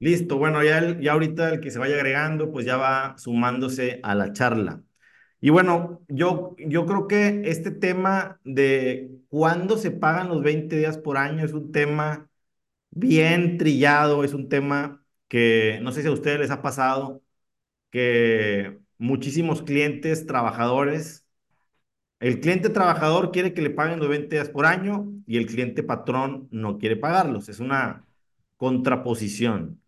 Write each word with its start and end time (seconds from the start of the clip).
Listo, 0.00 0.36
bueno, 0.38 0.62
ya, 0.62 0.78
el- 0.78 1.00
ya 1.00 1.12
ahorita 1.12 1.50
el 1.50 1.60
que 1.60 1.70
se 1.70 1.78
vaya 1.78 1.94
agregando, 1.96 2.50
pues 2.52 2.66
ya 2.66 2.76
va 2.76 3.16
sumándose 3.16 4.00
a 4.02 4.14
la 4.14 4.32
charla. 4.32 4.82
Y 5.40 5.50
bueno, 5.50 6.02
yo, 6.08 6.56
yo 6.58 6.86
creo 6.86 7.06
que 7.08 7.42
este 7.46 7.70
tema 7.70 8.40
de 8.44 9.10
cuándo 9.28 9.78
se 9.78 9.90
pagan 9.92 10.28
los 10.28 10.42
20 10.42 10.76
días 10.78 10.98
por 10.98 11.18
año 11.18 11.44
es 11.44 11.52
un 11.52 11.72
tema 11.72 12.28
bien 12.90 13.58
trillado, 13.58 14.24
es 14.24 14.34
un 14.34 14.48
tema 14.48 15.04
que 15.28 15.80
no 15.82 15.92
sé 15.92 16.02
si 16.02 16.08
a 16.08 16.12
ustedes 16.12 16.40
les 16.40 16.50
ha 16.52 16.62
pasado, 16.62 17.22
que 17.90 18.78
muchísimos 18.98 19.62
clientes, 19.62 20.26
trabajadores, 20.26 21.26
el 22.20 22.40
cliente 22.40 22.70
trabajador 22.70 23.32
quiere 23.32 23.54
que 23.54 23.62
le 23.62 23.70
paguen 23.70 23.98
los 24.00 24.08
20 24.08 24.36
días 24.36 24.48
por 24.50 24.66
año 24.66 25.12
y 25.26 25.36
el 25.38 25.46
cliente 25.46 25.82
patrón 25.82 26.48
no 26.50 26.78
quiere 26.78 26.96
pagarlos. 26.96 27.48
Es 27.48 27.60
una 27.60 28.06
contraposición. 28.56 29.82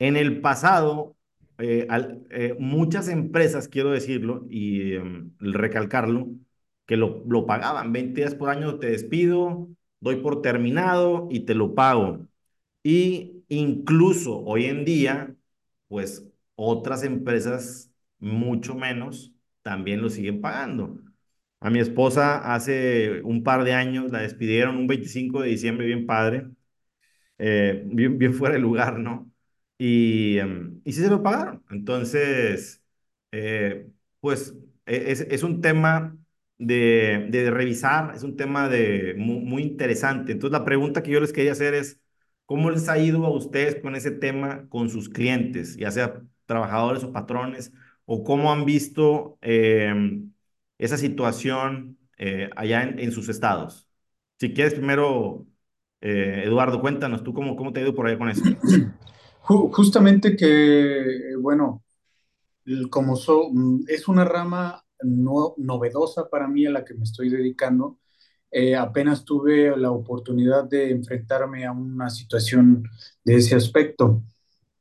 En 0.00 0.16
el 0.16 0.42
pasado, 0.42 1.16
eh, 1.58 1.86
eh, 2.30 2.56
muchas 2.60 3.08
empresas, 3.08 3.68
quiero 3.68 3.92
decirlo 3.92 4.46
y 4.50 4.94
em, 4.94 5.32
recalcarlo, 5.40 6.28
que 6.86 6.96
lo, 6.98 7.24
lo 7.28 7.46
pagaban 7.46 7.92
20 7.92 8.22
días 8.22 8.34
por 8.36 8.50
año, 8.50 8.78
te 8.80 8.88
despido, 8.90 9.68
doy 10.00 10.16
por 10.22 10.42
terminado 10.42 11.28
y 11.30 11.40
te 11.46 11.54
lo 11.54 11.74
pago. 11.74 12.26
Y 12.82 13.44
incluso 13.48 14.40
hoy 14.44 14.66
en 14.66 14.84
día, 14.84 15.34
pues 15.88 16.26
otras 16.56 17.04
empresas, 17.04 17.92
mucho 18.18 18.74
menos, 18.76 19.32
también 19.62 20.02
lo 20.02 20.10
siguen 20.10 20.40
pagando. 20.40 21.00
A 21.60 21.70
mi 21.70 21.80
esposa 21.80 22.54
hace 22.54 23.22
un 23.22 23.42
par 23.44 23.64
de 23.64 23.74
años 23.74 24.12
la 24.12 24.20
despidieron 24.22 24.76
un 24.78 24.86
25 24.88 25.42
de 25.42 25.50
diciembre, 25.50 25.86
bien 25.86 26.06
padre 26.06 26.48
eh, 27.38 27.82
bien, 27.86 28.18
bien 28.18 28.34
fuera 28.34 28.54
de 28.54 28.60
lugar, 28.60 28.98
¿no? 28.98 29.29
Y, 29.82 30.36
em, 30.38 30.80
y 30.84 30.92
sí 30.92 31.00
se 31.02 31.08
lo 31.10 31.22
pagaron. 31.22 31.64
Entonces, 31.70 32.82
eh, 33.32 33.88
pues 34.20 34.54
e- 34.86 35.10
es, 35.12 35.22
es 35.22 35.42
un 35.42 35.60
tema 35.62 36.16
de, 36.58 37.28
de 37.30 37.50
revisar, 37.50 38.14
es 38.14 38.22
un 38.22 38.36
tema 38.36 38.68
de, 38.68 39.14
muy, 39.16 39.40
muy 39.40 39.62
interesante. 39.62 40.32
Entonces, 40.32 40.58
la 40.58 40.64
pregunta 40.66 41.02
que 41.02 41.10
yo 41.10 41.20
les 41.20 41.32
quería 41.32 41.52
hacer 41.52 41.72
es, 41.74 41.98
¿cómo 42.44 42.70
les 42.70 42.88
ha 42.90 42.98
ido 42.98 43.24
a 43.24 43.30
ustedes 43.30 43.76
con 43.80 43.96
ese 43.96 44.10
tema 44.10 44.68
con 44.68 44.90
sus 44.90 45.08
clientes, 45.08 45.76
ya 45.76 45.90
sea 45.90 46.20
trabajadores 46.46 47.02
o 47.04 47.12
patrones, 47.12 47.72
o 48.04 48.22
cómo 48.24 48.52
han 48.52 48.64
visto 48.66 49.38
em, 49.40 50.30
esa 50.78 50.96
situación 50.98 51.98
eh, 52.18 52.50
allá 52.56 52.82
en, 52.82 52.98
en 52.98 53.12
sus 53.12 53.28
estados? 53.30 53.88
Si 54.38 54.52
quieres, 54.52 54.74
primero 54.74 55.46
eh, 56.02 56.42
Eduardo, 56.44 56.80
cuéntanos 56.82 57.22
tú 57.24 57.32
cómo, 57.34 57.56
cómo 57.56 57.72
te 57.72 57.80
ha 57.80 57.82
ido 57.84 57.94
por 57.94 58.06
ahí 58.06 58.18
con 58.18 58.28
eso. 58.30 58.42
Ju- 59.42 59.70
justamente 59.72 60.36
que, 60.36 61.34
bueno, 61.38 61.82
como 62.90 63.16
so- 63.16 63.50
mm, 63.52 63.84
es 63.88 64.06
una 64.08 64.24
rama 64.24 64.84
no- 65.02 65.54
novedosa 65.56 66.28
para 66.28 66.46
mí 66.46 66.66
a 66.66 66.70
la 66.70 66.84
que 66.84 66.94
me 66.94 67.04
estoy 67.04 67.30
dedicando, 67.30 67.98
eh, 68.50 68.74
apenas 68.76 69.24
tuve 69.24 69.76
la 69.76 69.90
oportunidad 69.90 70.64
de 70.64 70.90
enfrentarme 70.90 71.64
a 71.64 71.72
una 71.72 72.10
situación 72.10 72.84
de 73.24 73.36
ese 73.36 73.54
aspecto, 73.54 74.22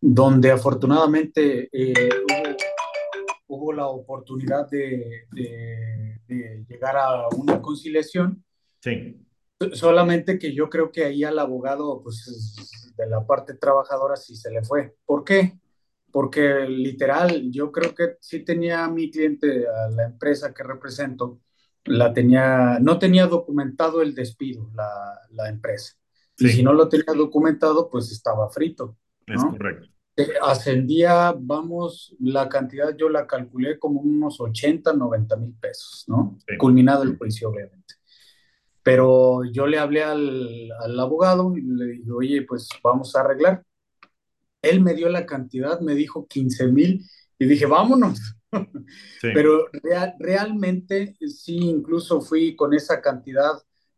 donde 0.01 0.51
afortunadamente 0.51 1.69
eh, 1.71 2.09
hubo, 2.27 3.57
hubo 3.57 3.73
la 3.73 3.87
oportunidad 3.87 4.69
de, 4.69 5.25
de- 5.31 6.19
de 6.27 6.65
llegar 6.69 6.95
a 6.97 7.27
una 7.35 7.61
conciliación. 7.61 8.43
Sí, 8.83 9.15
Solamente 9.73 10.37
que 10.39 10.53
yo 10.53 10.69
creo 10.69 10.91
que 10.91 11.03
ahí 11.05 11.23
al 11.23 11.37
abogado, 11.39 12.01
pues 12.01 12.78
de 12.99 13.07
la 13.07 13.25
parte 13.25 13.53
trabajadora 13.55 14.15
sí 14.17 14.35
se 14.35 14.51
le 14.51 14.63
fue. 14.63 14.95
¿Por 15.05 15.23
qué? 15.23 15.57
Porque 16.11 16.65
literal, 16.67 17.49
yo 17.51 17.71
creo 17.71 17.95
que 17.95 18.17
sí 18.19 18.43
tenía 18.43 18.83
a 18.83 18.89
mi 18.89 19.09
cliente, 19.09 19.65
a 19.67 19.89
la 19.89 20.05
empresa 20.05 20.53
que 20.53 20.63
represento, 20.63 21.39
la 21.85 22.13
tenía, 22.13 22.77
no 22.81 22.99
tenía 22.99 23.25
documentado 23.27 24.01
el 24.01 24.13
despido, 24.13 24.69
la, 24.75 25.19
la 25.31 25.49
empresa. 25.49 25.93
Y 26.37 26.49
si 26.49 26.63
no 26.63 26.73
lo 26.73 26.87
tenía 26.87 27.13
documentado, 27.15 27.89
pues 27.89 28.11
estaba 28.11 28.49
frito, 28.49 28.97
es 29.27 29.43
¿no? 29.43 29.51
correcto. 29.51 29.87
Eh, 30.15 30.33
Ascendía, 30.41 31.33
vamos, 31.37 32.15
la 32.19 32.49
cantidad 32.49 32.95
yo 32.95 33.07
la 33.07 33.25
calculé 33.25 33.79
como 33.79 34.01
unos 34.01 34.41
80 34.41 34.93
90 34.93 35.37
mil 35.37 35.53
pesos, 35.53 36.03
¿no? 36.07 36.37
Sí, 36.45 36.57
Culminado 36.57 37.03
el 37.03 37.17
juicio, 37.17 37.49
obviamente. 37.49 37.95
Pero 38.83 39.43
yo 39.51 39.67
le 39.67 39.79
hablé 39.79 40.03
al, 40.03 40.69
al 40.81 40.99
abogado 40.99 41.55
y 41.57 41.61
le 41.61 41.85
dije, 41.87 42.11
oye, 42.11 42.41
pues 42.43 42.69
vamos 42.83 43.15
a 43.15 43.21
arreglar. 43.21 43.63
Él 44.61 44.81
me 44.81 44.93
dio 44.93 45.09
la 45.09 45.25
cantidad, 45.25 45.79
me 45.81 45.95
dijo 45.95 46.27
15 46.27 46.67
mil 46.67 47.05
y 47.37 47.45
dije, 47.45 47.65
vámonos. 47.65 48.19
sí, 49.17 49.29
Pero 49.31 49.67
real- 49.83 50.15
realmente 50.19 51.15
sí, 51.27 51.57
incluso 51.57 52.21
fui 52.21 52.55
con 52.55 52.73
esa 52.73 53.01
cantidad 53.01 53.51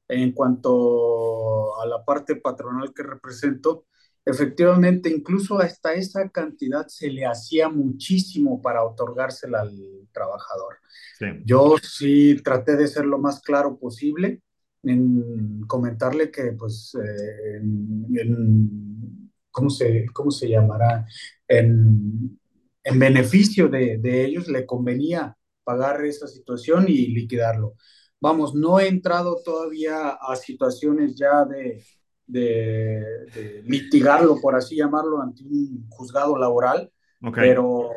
en 0.07 0.33
cuanto 0.33 1.79
a 1.81 1.85
la 1.87 2.03
parte 2.05 2.35
patronal 2.35 2.93
que 2.93 3.03
represento. 3.03 3.85
Efectivamente, 4.25 5.09
incluso 5.09 5.59
hasta 5.59 5.93
esa 5.93 6.29
cantidad 6.29 6.85
se 6.87 7.09
le 7.09 7.25
hacía 7.25 7.69
muchísimo 7.69 8.61
para 8.61 8.83
otorgársela 8.83 9.61
al 9.61 10.07
trabajador. 10.11 10.77
sí. 11.11 11.25
Yo 11.43 11.75
sí 11.81 12.37
traté 12.43 12.75
de 12.75 12.87
ser 12.87 13.05
lo 13.05 13.17
más 13.19 13.41
claro 13.41 13.77
posible 13.79 14.41
en 14.83 15.61
comentarle 15.67 16.31
que, 16.31 16.53
pues, 16.53 16.95
eh, 16.95 17.57
en, 17.57 18.07
en- 18.17 19.31
¿cómo 19.51 19.69
se, 19.69 20.05
cómo 20.13 20.31
se 20.31 20.49
llamará? 20.49 21.05
En, 21.47 22.39
en 22.83 22.99
beneficio 22.99 23.67
de, 23.69 23.97
de 23.99 24.25
ellos 24.25 24.47
le 24.47 24.65
convenía 24.65 25.37
pagar 25.63 26.03
esa 26.05 26.27
situación 26.27 26.85
y 26.87 27.07
liquidarlo. 27.07 27.75
Vamos, 28.19 28.53
no 28.55 28.79
he 28.79 28.87
entrado 28.87 29.41
todavía 29.43 30.09
a 30.09 30.35
situaciones 30.35 31.15
ya 31.17 31.45
de, 31.45 31.83
de, 32.27 33.03
de 33.33 33.63
litigarlo, 33.65 34.39
por 34.41 34.55
así 34.55 34.75
llamarlo, 34.77 35.21
ante 35.21 35.43
un 35.43 35.87
juzgado 35.89 36.37
laboral, 36.37 36.91
pero 37.37 37.89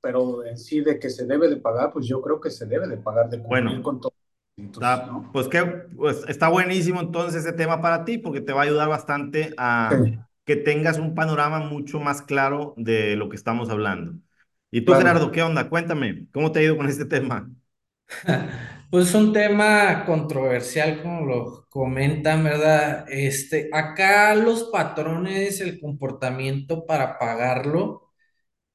pero 0.00 0.44
en 0.44 0.56
sí 0.58 0.80
de 0.80 0.98
que 0.98 1.10
se 1.10 1.26
debe 1.26 1.48
de 1.48 1.56
pagar, 1.56 1.92
pues 1.92 2.06
yo 2.06 2.22
creo 2.22 2.40
que 2.40 2.50
se 2.50 2.66
debe 2.66 2.86
de 2.86 2.98
pagar, 2.98 3.28
de 3.28 3.42
cumplir 3.42 3.80
Bueno, 3.80 3.82
con 3.82 4.00
todos 4.00 4.14
está, 4.58 5.06
¿no? 5.06 5.32
pues, 5.32 5.48
que, 5.48 5.62
pues 5.96 6.24
está 6.28 6.48
buenísimo 6.48 7.00
entonces 7.00 7.44
ese 7.44 7.52
tema 7.52 7.80
para 7.80 8.04
ti 8.04 8.18
porque 8.18 8.40
te 8.40 8.52
va 8.52 8.62
a 8.62 8.64
ayudar 8.64 8.88
bastante 8.88 9.54
a 9.58 10.04
Sí, 10.04 10.18
que 10.44 10.56
tengas 10.56 10.98
un 10.98 11.14
panorama 11.14 11.60
mucho 11.60 12.00
más 12.00 12.22
claro 12.22 12.74
de 12.78 13.16
lo 13.16 13.28
que 13.28 13.36
estamos 13.36 13.68
hablando. 13.70 14.14
Y 14.70 14.82
tú, 14.82 14.94
claro. 14.94 14.96
Gerardo, 14.96 15.30
¿qué 15.30 15.42
onda? 15.42 15.68
Cuéntame, 15.68 16.26
¿cómo 16.32 16.52
te 16.52 16.60
ha 16.60 16.62
ido 16.62 16.76
con 16.76 16.88
este 16.88 17.04
tema? 17.04 17.50
Pues 18.90 19.08
es 19.08 19.14
un 19.14 19.32
tema 19.34 20.04
controversial, 20.06 21.02
como 21.02 21.26
lo 21.26 21.66
comentan, 21.68 22.42
¿verdad? 22.44 23.04
Este, 23.10 23.68
acá 23.72 24.34
los 24.34 24.64
patrones, 24.64 25.60
el 25.60 25.78
comportamiento 25.78 26.86
para 26.86 27.18
pagarlo 27.18 28.07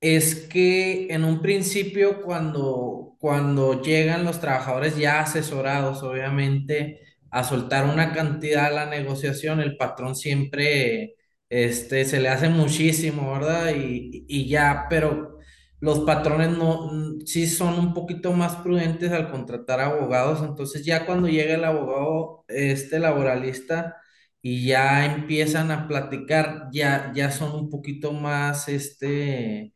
es 0.03 0.35
que 0.47 1.07
en 1.13 1.23
un 1.23 1.41
principio 1.41 2.21
cuando, 2.23 3.15
cuando 3.19 3.81
llegan 3.81 4.25
los 4.25 4.39
trabajadores 4.41 4.97
ya 4.97 5.21
asesorados, 5.21 6.03
obviamente, 6.03 7.01
a 7.31 7.43
soltar 7.43 7.85
una 7.85 8.13
cantidad 8.13 8.65
a 8.67 8.71
la 8.71 8.85
negociación, 8.87 9.61
el 9.61 9.77
patrón 9.77 10.15
siempre 10.15 11.15
este, 11.49 12.05
se 12.05 12.19
le 12.21 12.29
hace 12.29 12.49
muchísimo, 12.49 13.33
¿verdad? 13.33 13.73
Y, 13.75 14.25
y 14.27 14.47
ya, 14.49 14.87
pero 14.89 15.39
los 15.79 16.01
patrones 16.01 16.49
no, 16.57 16.91
sí 17.25 17.47
son 17.47 17.79
un 17.79 17.93
poquito 17.93 18.33
más 18.33 18.55
prudentes 18.57 19.11
al 19.11 19.31
contratar 19.31 19.79
abogados, 19.81 20.41
entonces 20.47 20.85
ya 20.85 21.05
cuando 21.05 21.27
llega 21.29 21.55
el 21.55 21.65
abogado, 21.65 22.45
este 22.47 22.99
laboralista, 22.99 23.97
y 24.41 24.65
ya 24.67 25.05
empiezan 25.05 25.71
a 25.71 25.87
platicar, 25.87 26.67
ya, 26.71 27.11
ya 27.15 27.31
son 27.31 27.55
un 27.55 27.69
poquito 27.69 28.11
más, 28.13 28.67
este 28.69 29.73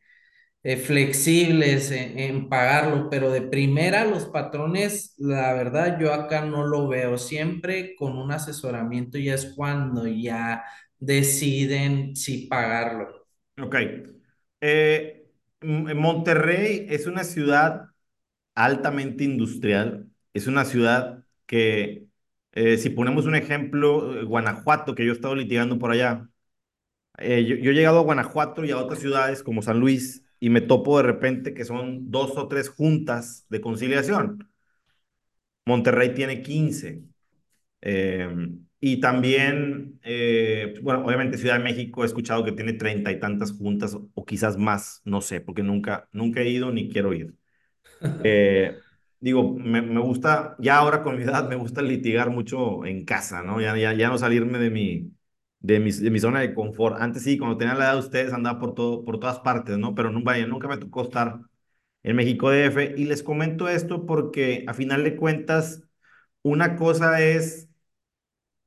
eh, 0.62 0.76
flexibles 0.76 1.90
en, 1.90 2.18
en 2.18 2.48
pagarlo, 2.48 3.08
pero 3.10 3.30
de 3.30 3.42
primera 3.42 4.04
los 4.04 4.26
patrones, 4.26 5.14
la 5.18 5.52
verdad, 5.54 5.98
yo 6.00 6.12
acá 6.12 6.44
no 6.44 6.66
lo 6.66 6.88
veo. 6.88 7.18
Siempre 7.18 7.94
con 7.96 8.18
un 8.18 8.32
asesoramiento 8.32 9.18
ya 9.18 9.34
es 9.34 9.54
cuando 9.56 10.06
ya 10.06 10.64
deciden 10.98 12.16
si 12.16 12.46
pagarlo. 12.48 13.26
Ok. 13.60 13.74
Eh, 14.60 15.26
Monterrey 15.62 16.86
es 16.88 17.06
una 17.06 17.24
ciudad 17.24 17.86
altamente 18.54 19.24
industrial. 19.24 20.10
Es 20.34 20.46
una 20.46 20.64
ciudad 20.64 21.24
que, 21.46 22.06
eh, 22.52 22.78
si 22.78 22.90
ponemos 22.90 23.26
un 23.26 23.34
ejemplo, 23.36 24.20
eh, 24.20 24.24
Guanajuato, 24.24 24.94
que 24.94 25.04
yo 25.04 25.12
he 25.12 25.14
estado 25.14 25.36
litigando 25.36 25.78
por 25.78 25.92
allá, 25.92 26.28
eh, 27.18 27.44
yo, 27.46 27.56
yo 27.56 27.70
he 27.72 27.74
llegado 27.74 28.00
a 28.00 28.02
Guanajuato 28.02 28.64
y 28.64 28.70
a 28.72 28.78
otras 28.78 29.00
ciudades 29.00 29.42
como 29.42 29.62
San 29.62 29.80
Luis 29.80 30.24
y 30.40 30.50
me 30.50 30.60
topo 30.60 30.98
de 30.98 31.04
repente 31.04 31.54
que 31.54 31.64
son 31.64 32.10
dos 32.10 32.36
o 32.36 32.48
tres 32.48 32.68
juntas 32.68 33.46
de 33.48 33.60
conciliación. 33.60 34.48
Monterrey 35.66 36.14
tiene 36.14 36.42
15. 36.42 37.02
Eh, 37.80 38.28
y 38.80 39.00
también, 39.00 40.00
eh, 40.04 40.74
bueno, 40.82 41.04
obviamente 41.04 41.38
Ciudad 41.38 41.58
de 41.58 41.64
México 41.64 42.02
he 42.04 42.06
escuchado 42.06 42.44
que 42.44 42.52
tiene 42.52 42.74
treinta 42.74 43.10
y 43.12 43.20
tantas 43.20 43.52
juntas 43.52 43.96
o 44.14 44.24
quizás 44.24 44.56
más, 44.56 45.02
no 45.04 45.20
sé, 45.20 45.40
porque 45.40 45.62
nunca, 45.62 46.08
nunca 46.12 46.40
he 46.40 46.48
ido 46.50 46.72
ni 46.72 46.88
quiero 46.90 47.12
ir. 47.14 47.34
Eh, 48.24 48.84
digo, 49.20 49.54
me, 49.54 49.82
me, 49.82 50.00
gusta, 50.00 50.56
ya 50.60 50.78
ahora 50.78 51.02
con 51.02 51.16
mi 51.16 51.24
edad, 51.24 51.48
me 51.48 51.56
gusta 51.56 51.82
litigar 51.82 52.30
mucho 52.30 52.84
en 52.86 53.04
casa, 53.04 53.42
¿no? 53.42 53.60
Ya, 53.60 53.76
ya, 53.76 53.92
ya 53.94 54.08
no 54.08 54.18
salirme 54.18 54.58
de 54.58 54.70
mi, 54.70 55.12
de 55.60 55.80
mi, 55.80 55.90
de 55.92 56.10
mi 56.10 56.20
zona 56.20 56.40
de 56.40 56.54
confort. 56.54 56.96
Antes 57.00 57.22
sí, 57.24 57.38
cuando 57.38 57.56
tenía 57.58 57.74
la 57.74 57.84
edad 57.86 57.92
de 57.94 57.98
ustedes 58.00 58.32
andaba 58.32 58.58
por, 58.60 58.74
todo, 58.74 59.04
por 59.04 59.18
todas 59.20 59.40
partes, 59.40 59.78
¿no? 59.78 59.94
Pero 59.94 60.10
no, 60.10 60.22
vaya, 60.22 60.46
nunca 60.46 60.68
me 60.68 60.78
tocó 60.78 61.02
estar 61.02 61.40
en 62.02 62.16
México 62.16 62.50
DF. 62.50 62.94
Y 62.96 63.04
les 63.06 63.22
comento 63.22 63.68
esto 63.68 64.06
porque 64.06 64.64
a 64.68 64.74
final 64.74 65.04
de 65.04 65.16
cuentas, 65.16 65.82
una 66.42 66.76
cosa 66.76 67.20
es 67.22 67.68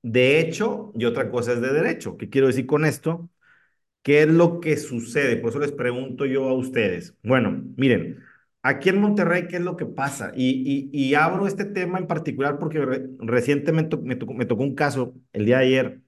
de 0.01 0.39
hecho 0.39 0.91
y 0.95 1.05
otra 1.05 1.29
cosa 1.31 1.53
es 1.53 1.61
de 1.61 1.73
derecho. 1.73 2.17
¿Qué 2.17 2.29
quiero 2.29 2.47
decir 2.47 2.65
con 2.65 2.85
esto? 2.85 3.29
¿Qué 4.03 4.23
es 4.23 4.27
lo 4.29 4.59
que 4.61 4.77
sucede? 4.77 5.38
Por 5.38 5.51
eso 5.51 5.59
les 5.59 5.71
pregunto 5.73 6.25
yo 6.25 6.49
a 6.49 6.53
ustedes. 6.53 7.15
Bueno, 7.23 7.63
miren, 7.77 8.19
aquí 8.63 8.89
en 8.89 9.01
Monterrey, 9.01 9.47
¿qué 9.47 9.57
es 9.57 9.63
lo 9.63 9.77
que 9.77 9.85
pasa? 9.88 10.31
Y, 10.35 10.89
y, 10.93 11.07
y 11.09 11.15
abro 11.15 11.47
este 11.47 11.65
tema 11.65 11.99
en 11.99 12.07
particular 12.07 12.59
porque 12.59 12.79
re, 12.85 13.09
recientemente 13.19 13.97
me 13.97 14.15
tocó, 14.15 14.33
me 14.33 14.45
tocó 14.45 14.63
un 14.63 14.75
caso 14.75 15.15
el 15.33 15.45
día 15.45 15.59
de 15.59 15.65
ayer 15.65 16.01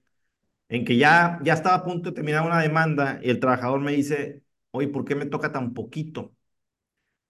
en 0.68 0.84
que 0.84 0.96
ya, 0.96 1.38
ya 1.44 1.54
estaba 1.54 1.76
a 1.76 1.84
punto 1.84 2.10
de 2.10 2.14
terminar 2.14 2.46
una 2.46 2.60
demanda 2.60 3.20
y 3.22 3.30
el 3.30 3.40
trabajador 3.40 3.80
me 3.80 3.92
dice, 3.92 4.42
oye, 4.70 4.88
¿por 4.88 5.04
qué 5.04 5.14
me 5.14 5.26
toca 5.26 5.52
tan 5.52 5.74
poquito? 5.74 6.34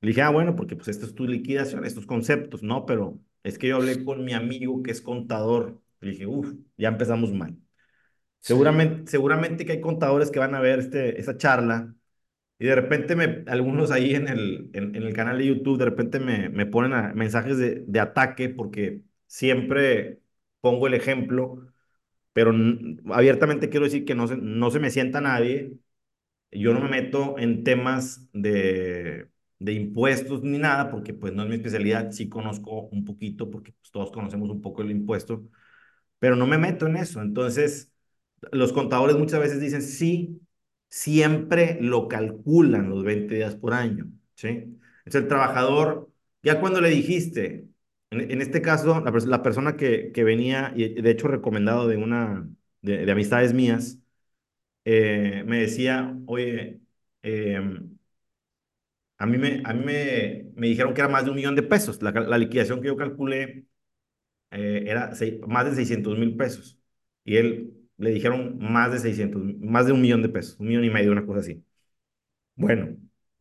Le 0.01 0.09
dije, 0.09 0.23
ah, 0.23 0.31
bueno, 0.31 0.55
porque 0.57 0.77
pues 0.77 0.89
esto 0.89 1.07
es 1.07 1.15
tu 1.15 1.27
liquidación, 1.27 1.85
estos 1.85 2.07
conceptos, 2.07 2.63
¿no? 2.63 2.85
Pero 2.87 3.19
es 3.43 3.59
que 3.59 3.69
yo 3.69 3.77
hablé 3.77 4.05
con 4.05 4.25
mi 4.25 4.35
amigo 4.35 4.83
que 4.83 4.91
es 4.91 5.01
contador. 5.01 5.81
Le 6.01 6.11
dije, 6.11 6.27
uff, 6.27 6.53
ya 6.77 6.89
empezamos 6.89 7.33
mal. 7.33 7.57
Seguramente, 8.41 9.11
seguramente 9.11 9.65
que 9.65 9.73
hay 9.73 9.81
contadores 9.81 10.31
que 10.31 10.39
van 10.39 10.55
a 10.55 10.61
ver 10.61 10.79
este, 10.81 11.19
esa 11.19 11.37
charla 11.39 11.95
y 12.59 12.67
de 12.67 12.75
repente 12.75 13.17
me, 13.17 13.45
algunos 13.49 13.91
ahí 13.91 14.15
en 14.15 14.29
el, 14.29 14.71
en, 14.75 14.95
en 14.97 15.03
el 15.03 15.15
canal 15.15 15.39
de 15.39 15.47
YouTube, 15.47 15.79
de 15.79 15.87
repente 15.87 16.21
me, 16.21 16.49
me 16.51 16.67
ponen 16.67 16.93
a, 16.93 17.15
mensajes 17.15 17.59
de, 17.59 17.85
de 17.87 18.01
ataque 18.01 18.49
porque 18.51 19.03
siempre 19.27 20.21
pongo 20.61 20.87
el 20.87 20.95
ejemplo 20.95 21.67
pero 22.35 22.53
abiertamente 23.15 23.71
quiero 23.71 23.87
decir 23.87 24.07
que 24.07 24.17
no 24.17 24.29
se, 24.29 24.39
no 24.39 24.73
se 24.73 24.81
me 24.81 24.93
sienta 24.93 25.23
nadie. 25.23 25.75
Yo 26.53 26.73
no 26.75 26.81
me 26.81 26.89
meto 26.89 27.39
en 27.39 27.65
temas 27.65 28.29
de, 28.33 29.29
de 29.59 29.73
impuestos 29.73 30.43
ni 30.45 30.59
nada, 30.59 30.91
porque 30.91 31.15
pues 31.15 31.33
no 31.35 31.43
es 31.43 31.49
mi 31.49 31.57
especialidad. 31.57 32.13
Sí 32.13 32.29
conozco 32.29 32.83
un 32.89 33.05
poquito, 33.05 33.51
porque 33.51 33.73
pues, 33.73 33.91
todos 33.91 34.13
conocemos 34.13 34.51
un 34.51 34.61
poco 34.63 34.83
el 34.83 34.91
impuesto, 34.93 35.45
pero 36.19 36.37
no 36.37 36.47
me 36.47 36.59
meto 36.59 36.87
en 36.87 36.97
eso. 36.97 37.21
Entonces, 37.23 37.93
los 38.53 38.73
contadores 38.73 39.17
muchas 39.17 39.41
veces 39.41 39.61
dicen, 39.61 39.83
sí, 39.83 40.41
siempre 40.91 41.79
lo 41.81 42.09
calculan 42.09 42.91
los 42.91 43.05
20 43.05 43.37
días 43.37 43.57
por 43.57 43.75
año, 43.75 44.07
¿sí? 44.35 44.49
Entonces, 44.49 45.23
el 45.23 45.29
trabajador, 45.29 46.11
ya 46.43 46.61
cuando 46.61 46.81
le 46.81 46.91
dijiste, 46.91 47.69
en, 48.21 48.41
este 48.43 48.63
caso, 48.63 49.01
la, 49.01 49.11
la 49.11 49.43
persona 49.43 49.77
que, 49.77 50.13
que, 50.13 50.25
venía, 50.25 50.73
y 50.77 51.01
de 51.01 51.11
hecho 51.11 51.29
recomendado 51.29 51.89
de 51.89 51.97
una, 51.97 52.49
de, 52.83 53.07
de 53.07 53.13
amistades 53.13 53.53
mías, 53.55 53.99
eh, 54.85 55.45
me 55.47 55.61
decía, 55.61 56.17
oye, 56.27 56.81
eh, 57.23 57.61
a 59.19 59.27
mí, 59.27 59.39
me, 59.39 59.63
a 59.65 59.73
mí 59.75 59.85
me, 59.85 60.51
me, 60.57 60.67
dijeron 60.69 60.95
que 60.95 61.01
era 61.01 61.09
más 61.09 61.25
de 61.25 61.31
un 61.31 61.37
millón 61.37 61.55
de 61.57 61.63
pesos. 61.63 62.03
La, 62.03 62.11
la 62.13 62.39
liquidación 62.39 62.81
que 62.81 62.89
yo 62.89 62.97
calculé 62.97 63.67
eh, 64.51 64.85
era 64.87 65.15
seis, 65.15 65.37
más 65.47 65.67
de 65.67 65.77
600 65.77 66.19
mil 66.19 66.37
pesos. 66.37 66.79
Y 67.25 67.37
él 67.39 67.75
le 67.99 68.11
dijeron 68.13 68.59
más 68.61 68.93
de 68.93 69.01
600, 69.01 69.43
más 69.61 69.87
de 69.87 69.93
un 69.93 70.03
millón 70.03 70.23
de 70.23 70.29
pesos, 70.31 70.59
un 70.61 70.69
millón 70.69 70.85
y 70.85 70.91
medio, 70.91 71.13
una 71.13 71.27
cosa 71.27 71.41
así. 71.41 71.65
Bueno, 72.57 72.97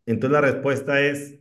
entonces 0.05 0.33
la 0.33 0.41
respuesta 0.41 1.01
es, 1.01 1.39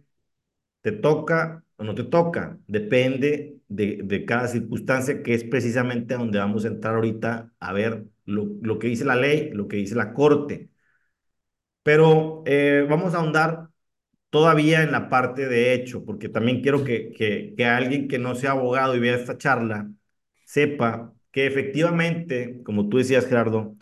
te 0.83 0.93
toca 0.93 1.62
no 1.83 1.95
te 1.95 2.05
toca, 2.05 2.59
depende 2.67 3.59
de, 3.69 4.01
de, 4.05 4.25
cada 4.25 4.49
circunstancia, 4.49 5.23
que 5.23 5.35
es 5.35 5.45
precisamente 5.45 6.15
donde 6.15 6.39
vamos 6.39 6.65
a 6.65 6.69
entrar 6.69 6.95
ahorita 6.95 7.53
a 7.61 7.73
ver 7.73 8.07
lo, 8.25 8.47
lo 8.63 8.79
que 8.79 8.89
dice 8.89 9.05
la 9.05 9.17
ley, 9.17 9.51
lo 9.53 9.69
que 9.69 9.77
dice 9.77 9.95
la 9.95 10.13
corte. 10.15 10.71
Pero 11.83 12.43
eh, 12.47 12.87
vamos 12.89 13.15
a 13.15 13.19
ahondar 13.19 13.69
todavía 14.31 14.83
en 14.83 14.93
la 14.93 15.09
parte 15.11 15.49
de 15.49 15.75
hecho, 15.75 16.05
porque 16.05 16.29
también 16.29 16.63
quiero 16.63 16.85
que, 16.85 17.13
que, 17.13 17.55
que 17.57 17.67
alguien 17.67 18.09
que 18.09 18.19
no 18.19 18.35
sea 18.37 18.53
abogado 18.53 18.97
y 18.97 19.01
vea 19.01 19.17
esta 19.17 19.39
charla 19.39 19.91
sepa 20.47 21.15
que 21.33 21.47
efectivamente, 21.47 22.63
como 22.65 22.89
tú 22.89 22.99
decías, 22.99 23.27
Gerardo, 23.27 23.77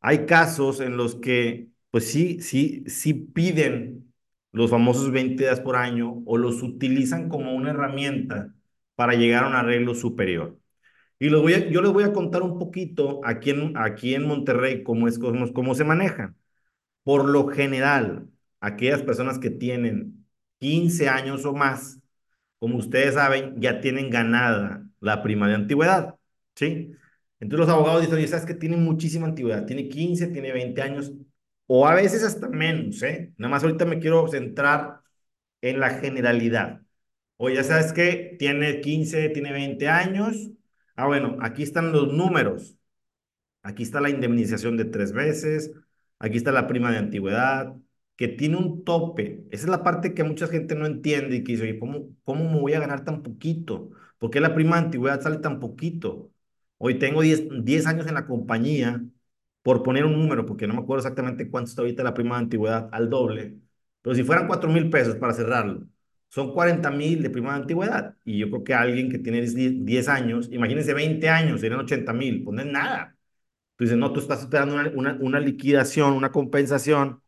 hay 0.00 0.26
casos 0.26 0.80
en 0.80 0.96
los 0.96 1.16
que, 1.16 1.68
pues 1.90 2.06
sí, 2.10 2.40
sí, 2.42 2.84
sí 2.88 3.14
piden 3.14 4.05
los 4.56 4.70
famosos 4.70 5.12
20 5.12 5.44
días 5.44 5.60
por 5.60 5.76
año 5.76 6.22
o 6.26 6.38
los 6.38 6.62
utilizan 6.62 7.28
como 7.28 7.54
una 7.54 7.70
herramienta 7.70 8.54
para 8.94 9.14
llegar 9.14 9.44
a 9.44 9.48
un 9.48 9.54
arreglo 9.54 9.94
superior. 9.94 10.58
Y 11.18 11.30
los 11.30 11.42
voy 11.42 11.70
yo 11.70 11.82
les 11.82 11.92
voy 11.92 12.04
a 12.04 12.12
contar 12.12 12.42
un 12.42 12.58
poquito 12.58 13.20
aquí 13.24 13.50
en, 13.50 13.76
aquí 13.76 14.14
en 14.14 14.26
Monterrey 14.26 14.82
cómo, 14.82 15.08
es, 15.08 15.18
cómo, 15.18 15.52
cómo 15.52 15.74
se 15.74 15.84
manejan. 15.84 16.36
Por 17.04 17.28
lo 17.28 17.48
general, 17.48 18.28
aquellas 18.60 19.02
personas 19.02 19.38
que 19.38 19.50
tienen 19.50 20.26
15 20.60 21.08
años 21.08 21.44
o 21.44 21.54
más, 21.54 22.00
como 22.58 22.78
ustedes 22.78 23.14
saben, 23.14 23.60
ya 23.60 23.80
tienen 23.80 24.10
ganada 24.10 24.88
la 25.00 25.22
prima 25.22 25.48
de 25.48 25.54
antigüedad, 25.56 26.16
¿sí? 26.54 26.92
Entonces 27.40 27.66
los 27.66 27.74
abogados 27.76 28.02
dicen, 28.02 28.16
oye, 28.16 28.28
sabes 28.28 28.46
que 28.46 28.54
tiene 28.54 28.76
muchísima 28.76 29.26
antigüedad, 29.26 29.66
tiene 29.66 29.88
15, 29.88 30.28
tiene 30.28 30.52
20 30.52 30.82
años, 30.82 31.12
o 31.66 31.86
a 31.86 31.94
veces 31.94 32.22
hasta 32.24 32.48
menos, 32.48 33.02
¿eh? 33.02 33.32
Nada 33.38 33.50
más 33.50 33.62
ahorita 33.64 33.84
me 33.84 33.98
quiero 33.98 34.28
centrar 34.28 35.00
en 35.60 35.80
la 35.80 35.90
generalidad. 35.90 36.82
O 37.36 37.50
ya 37.50 37.64
sabes 37.64 37.92
que 37.92 38.36
tiene 38.38 38.80
15, 38.80 39.30
tiene 39.30 39.52
20 39.52 39.88
años. 39.88 40.50
Ah, 40.96 41.06
bueno, 41.06 41.36
aquí 41.40 41.62
están 41.62 41.92
los 41.92 42.12
números. 42.12 42.78
Aquí 43.62 43.82
está 43.82 44.00
la 44.00 44.10
indemnización 44.10 44.76
de 44.76 44.84
tres 44.86 45.12
veces. 45.12 45.72
Aquí 46.18 46.36
está 46.38 46.52
la 46.52 46.66
prima 46.66 46.90
de 46.92 46.98
antigüedad, 46.98 47.74
que 48.16 48.28
tiene 48.28 48.56
un 48.56 48.84
tope. 48.84 49.44
Esa 49.50 49.64
es 49.64 49.70
la 49.70 49.82
parte 49.82 50.14
que 50.14 50.24
mucha 50.24 50.46
gente 50.48 50.74
no 50.74 50.86
entiende 50.86 51.36
y 51.36 51.44
que 51.44 51.52
dice, 51.52 51.64
oye, 51.64 51.78
¿cómo, 51.78 52.08
cómo 52.24 52.50
me 52.50 52.60
voy 52.60 52.74
a 52.74 52.80
ganar 52.80 53.04
tan 53.04 53.22
poquito? 53.22 53.90
¿Por 54.18 54.30
qué 54.30 54.40
la 54.40 54.54
prima 54.54 54.76
de 54.76 54.86
antigüedad 54.86 55.20
sale 55.20 55.38
tan 55.38 55.60
poquito? 55.60 56.30
Hoy 56.78 56.98
tengo 56.98 57.22
10, 57.22 57.44
10 57.64 57.86
años 57.86 58.06
en 58.06 58.14
la 58.14 58.26
compañía 58.26 59.02
por 59.66 59.82
poner 59.82 60.04
un 60.04 60.12
número, 60.12 60.46
porque 60.46 60.68
no 60.68 60.74
me 60.74 60.80
acuerdo 60.80 61.00
exactamente 61.00 61.50
cuánto 61.50 61.70
está 61.70 61.82
ahorita 61.82 62.04
la 62.04 62.14
prima 62.14 62.36
de 62.36 62.42
antigüedad 62.42 62.88
al 62.92 63.10
doble, 63.10 63.58
pero 64.00 64.14
si 64.14 64.22
fueran 64.22 64.46
4 64.46 64.70
mil 64.70 64.88
pesos 64.90 65.16
para 65.16 65.32
cerrarlo, 65.32 65.88
son 66.28 66.52
40 66.52 66.88
mil 66.92 67.20
de 67.20 67.30
prima 67.30 67.50
de 67.54 67.62
antigüedad. 67.62 68.16
Y 68.24 68.38
yo 68.38 68.48
creo 68.48 68.62
que 68.62 68.74
alguien 68.74 69.10
que 69.10 69.18
tiene 69.18 69.40
10 69.42 70.08
años, 70.08 70.48
imagínense 70.52 70.94
20 70.94 71.28
años, 71.28 71.60
serían 71.60 71.80
80 71.80 72.12
mil, 72.12 72.44
pues 72.44 72.54
no 72.54 72.62
es 72.62 72.68
nada. 72.68 73.16
Tú 73.76 73.84
dices, 73.84 73.98
no, 73.98 74.12
tú 74.12 74.20
estás 74.20 74.42
esperando 74.42 74.76
una, 74.76 74.90
una, 74.94 75.18
una, 75.20 75.40
liquidación, 75.40 76.12
una 76.14 76.30
compensación, 76.32 77.22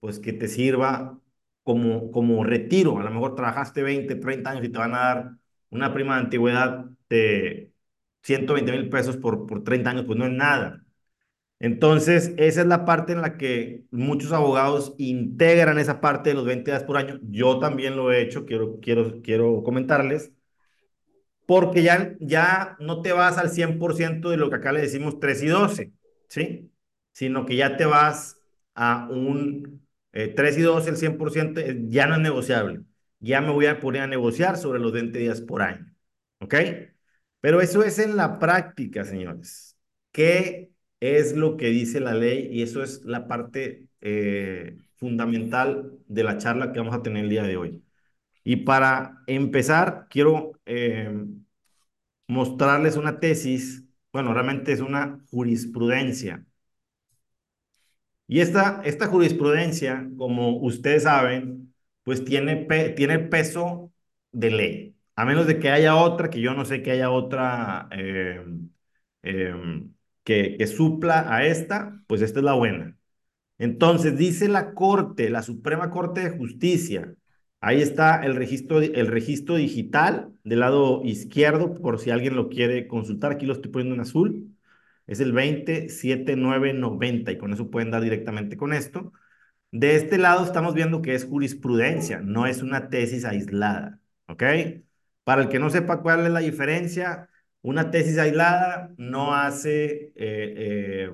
pues 0.00 0.18
que 0.20 0.32
te 0.34 0.48
sirva 0.48 1.20
como, 1.62 2.10
como 2.12 2.44
retiro. 2.44 2.98
A 2.98 3.04
lo 3.04 3.10
mejor 3.10 3.34
trabajaste 3.36 3.82
20, 3.82 4.16
30 4.16 4.50
años 4.50 4.64
y 4.64 4.70
te 4.70 4.78
van 4.78 4.94
a 4.94 4.98
dar 4.98 5.32
una 5.70 5.94
prima 5.94 6.16
de 6.16 6.20
antigüedad 6.24 6.86
de 7.08 7.72
120 8.22 8.72
mil 8.72 8.90
pesos 8.90 9.16
por, 9.16 9.46
por 9.46 9.64
30 9.64 9.90
años, 9.90 10.04
pues 10.06 10.18
no 10.18 10.26
es 10.26 10.32
nada. 10.32 10.83
Entonces, 11.60 12.34
esa 12.36 12.60
es 12.62 12.66
la 12.66 12.84
parte 12.84 13.12
en 13.12 13.22
la 13.22 13.36
que 13.38 13.84
muchos 13.90 14.32
abogados 14.32 14.94
integran 14.98 15.78
esa 15.78 16.00
parte 16.00 16.30
de 16.30 16.34
los 16.36 16.44
20 16.44 16.70
días 16.70 16.84
por 16.84 16.96
año. 16.98 17.18
Yo 17.22 17.58
también 17.58 17.96
lo 17.96 18.12
he 18.12 18.20
hecho, 18.22 18.44
quiero, 18.44 18.80
quiero, 18.80 19.22
quiero 19.22 19.62
comentarles, 19.62 20.32
porque 21.46 21.82
ya, 21.82 22.14
ya 22.20 22.76
no 22.80 23.02
te 23.02 23.12
vas 23.12 23.38
al 23.38 23.50
100% 23.50 24.30
de 24.30 24.36
lo 24.36 24.48
que 24.50 24.56
acá 24.56 24.72
le 24.72 24.80
decimos 24.80 25.20
3 25.20 25.42
y 25.42 25.48
12, 25.48 25.92
¿sí? 26.28 26.70
Sino 27.12 27.44
que 27.46 27.56
ya 27.56 27.76
te 27.76 27.84
vas 27.84 28.36
a 28.74 29.08
un 29.10 29.86
eh, 30.12 30.28
3 30.28 30.58
y 30.58 30.62
12, 30.62 30.90
el 30.90 30.96
100% 30.96 31.60
eh, 31.60 31.76
ya 31.88 32.06
no 32.06 32.14
es 32.14 32.20
negociable. 32.20 32.80
Ya 33.20 33.40
me 33.40 33.52
voy 33.52 33.66
a 33.66 33.80
poner 33.80 34.02
a 34.02 34.06
negociar 34.06 34.56
sobre 34.56 34.80
los 34.80 34.92
20 34.92 35.18
días 35.18 35.40
por 35.40 35.62
año, 35.62 35.94
¿ok? 36.40 36.54
Pero 37.40 37.60
eso 37.60 37.82
es 37.82 37.98
en 37.98 38.16
la 38.16 38.38
práctica, 38.38 39.04
señores. 39.04 39.76
¿Qué 40.12 40.70
es 41.00 41.34
lo 41.36 41.56
que 41.56 41.68
dice 41.68 42.00
la 42.00 42.14
ley 42.14 42.48
y 42.52 42.62
eso 42.62 42.82
es 42.82 43.04
la 43.04 43.28
parte 43.28 43.88
eh, 44.00 44.78
fundamental 44.96 45.92
de 46.08 46.24
la 46.24 46.38
charla 46.38 46.72
que 46.72 46.80
vamos 46.80 46.94
a 46.94 47.02
tener 47.02 47.24
el 47.24 47.30
día 47.30 47.42
de 47.44 47.56
hoy. 47.56 47.84
Y 48.44 48.56
para 48.58 49.22
empezar, 49.26 50.08
quiero 50.10 50.52
eh, 50.66 51.10
mostrarles 52.28 52.96
una 52.96 53.18
tesis, 53.20 53.84
bueno, 54.12 54.32
realmente 54.34 54.72
es 54.72 54.80
una 54.80 55.24
jurisprudencia. 55.30 56.44
Y 58.26 58.40
esta, 58.40 58.80
esta 58.84 59.06
jurisprudencia, 59.08 60.08
como 60.16 60.58
ustedes 60.60 61.02
saben, 61.04 61.74
pues 62.02 62.24
tiene, 62.24 62.56
tiene 62.96 63.18
peso 63.18 63.92
de 64.32 64.50
ley, 64.50 64.96
a 65.16 65.24
menos 65.26 65.46
de 65.46 65.58
que 65.58 65.70
haya 65.70 65.96
otra, 65.96 66.30
que 66.30 66.40
yo 66.40 66.54
no 66.54 66.64
sé 66.64 66.82
que 66.82 66.92
haya 66.92 67.10
otra... 67.10 67.88
Eh, 67.92 68.42
que, 70.24 70.66
supla 70.66 71.34
a 71.34 71.44
esta, 71.46 72.02
pues 72.06 72.22
esta 72.22 72.40
es 72.40 72.44
la 72.44 72.54
buena. 72.54 72.96
Entonces, 73.58 74.16
dice 74.18 74.48
la 74.48 74.74
Corte, 74.74 75.30
la 75.30 75.42
Suprema 75.42 75.90
Corte 75.90 76.22
de 76.22 76.36
Justicia, 76.36 77.14
ahí 77.60 77.82
está 77.82 78.24
el 78.24 78.36
registro, 78.36 78.80
el 78.80 79.06
registro 79.08 79.56
digital 79.56 80.32
del 80.44 80.60
lado 80.60 81.02
izquierdo, 81.04 81.74
por 81.74 82.00
si 82.00 82.10
alguien 82.10 82.36
lo 82.36 82.48
quiere 82.48 82.86
consultar, 82.88 83.32
aquí 83.32 83.46
lo 83.46 83.54
estoy 83.54 83.70
poniendo 83.70 83.94
en 83.94 84.00
azul, 84.02 84.54
es 85.06 85.20
el 85.20 85.32
27990 85.32 87.32
y 87.32 87.38
con 87.38 87.52
eso 87.52 87.70
pueden 87.70 87.90
dar 87.90 88.02
directamente 88.02 88.56
con 88.56 88.72
esto. 88.72 89.12
De 89.70 89.96
este 89.96 90.18
lado 90.18 90.44
estamos 90.44 90.74
viendo 90.74 91.02
que 91.02 91.14
es 91.14 91.24
jurisprudencia, 91.24 92.20
no 92.20 92.46
es 92.46 92.62
una 92.62 92.88
tesis 92.88 93.24
aislada, 93.24 94.00
¿ok? 94.28 94.42
Para 95.24 95.42
el 95.42 95.48
que 95.48 95.58
no 95.58 95.70
sepa 95.70 96.00
cuál 96.02 96.26
es 96.26 96.32
la 96.32 96.40
diferencia, 96.40 97.28
una 97.64 97.90
tesis 97.90 98.18
aislada 98.18 98.94
no 98.98 99.34
hace... 99.34 100.12
Eh, 100.16 100.54
eh, 101.06 101.10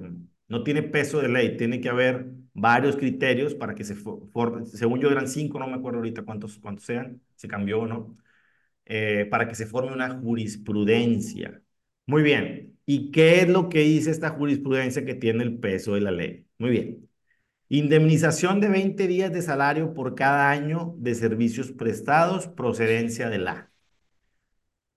no 0.49 0.65
tiene 0.65 0.83
peso 0.83 1.21
de 1.21 1.29
ley, 1.29 1.57
tiene 1.57 1.81
que 1.81 1.89
haber 1.89 2.27
varios 2.55 2.97
criterios 2.97 3.55
para 3.55 3.75
que 3.75 3.85
se 3.85 3.95
forme, 3.95 4.67
según 4.67 5.01
yo 5.01 5.09
eran 5.11 5.29
cinco, 5.29 5.61
no 5.61 5.69
me 5.69 5.77
acuerdo 5.77 5.99
ahorita 5.99 6.23
cuántos, 6.25 6.59
cuántos 6.59 6.85
sean, 6.87 7.23
se 7.37 7.47
cambió 7.47 7.81
o 7.83 7.87
no, 7.87 8.17
eh, 8.87 9.27
para 9.31 9.49
que 9.49 9.55
se 9.55 9.67
forme 9.67 9.93
una 9.93 10.11
jurisprudencia. 10.21 11.63
Muy 12.07 12.23
bien, 12.23 12.79
¿y 12.87 13.11
qué 13.13 13.41
es 13.43 13.49
lo 13.49 13.69
que 13.69 13.81
dice 13.81 14.11
esta 14.11 14.31
jurisprudencia 14.31 15.05
que 15.05 15.15
tiene 15.15 15.45
el 15.45 15.59
peso 15.59 15.95
de 15.95 16.01
la 16.03 16.11
ley? 16.11 16.47
Muy 16.59 16.71
bien. 16.71 17.09
Indemnización 17.71 18.61
de 18.61 18.69
20 18.69 19.07
días 19.09 19.33
de 19.33 19.43
salario 19.43 19.95
por 19.95 20.15
cada 20.17 20.51
año 20.51 20.95
de 20.99 21.15
servicios 21.15 21.73
prestados, 21.73 22.49
procedencia 22.49 23.31
de 23.31 23.39
la. 23.39 23.73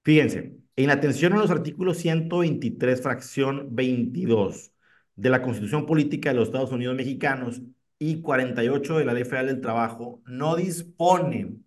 Fíjense, 0.03 0.62
en 0.75 0.89
atención 0.89 1.33
a 1.33 1.37
los 1.37 1.51
artículos 1.51 1.97
123, 1.97 3.01
fracción 3.01 3.75
22 3.75 4.71
de 5.15 5.29
la 5.29 5.41
Constitución 5.41 5.85
Política 5.85 6.29
de 6.29 6.35
los 6.35 6.47
Estados 6.47 6.71
Unidos 6.71 6.95
Mexicanos 6.95 7.61
y 7.99 8.21
48 8.21 8.97
de 8.97 9.05
la 9.05 9.13
Ley 9.13 9.23
Federal 9.23 9.47
del 9.47 9.61
Trabajo 9.61 10.21
no 10.25 10.55
disponen 10.55 11.65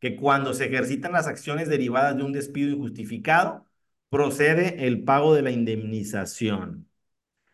que 0.00 0.16
cuando 0.16 0.52
se 0.54 0.66
ejercitan 0.66 1.12
las 1.12 1.26
acciones 1.28 1.68
derivadas 1.68 2.16
de 2.16 2.24
un 2.24 2.32
despido 2.32 2.70
injustificado, 2.70 3.66
procede 4.10 4.86
el 4.86 5.04
pago 5.04 5.34
de 5.34 5.42
la 5.42 5.50
indemnización, 5.50 6.88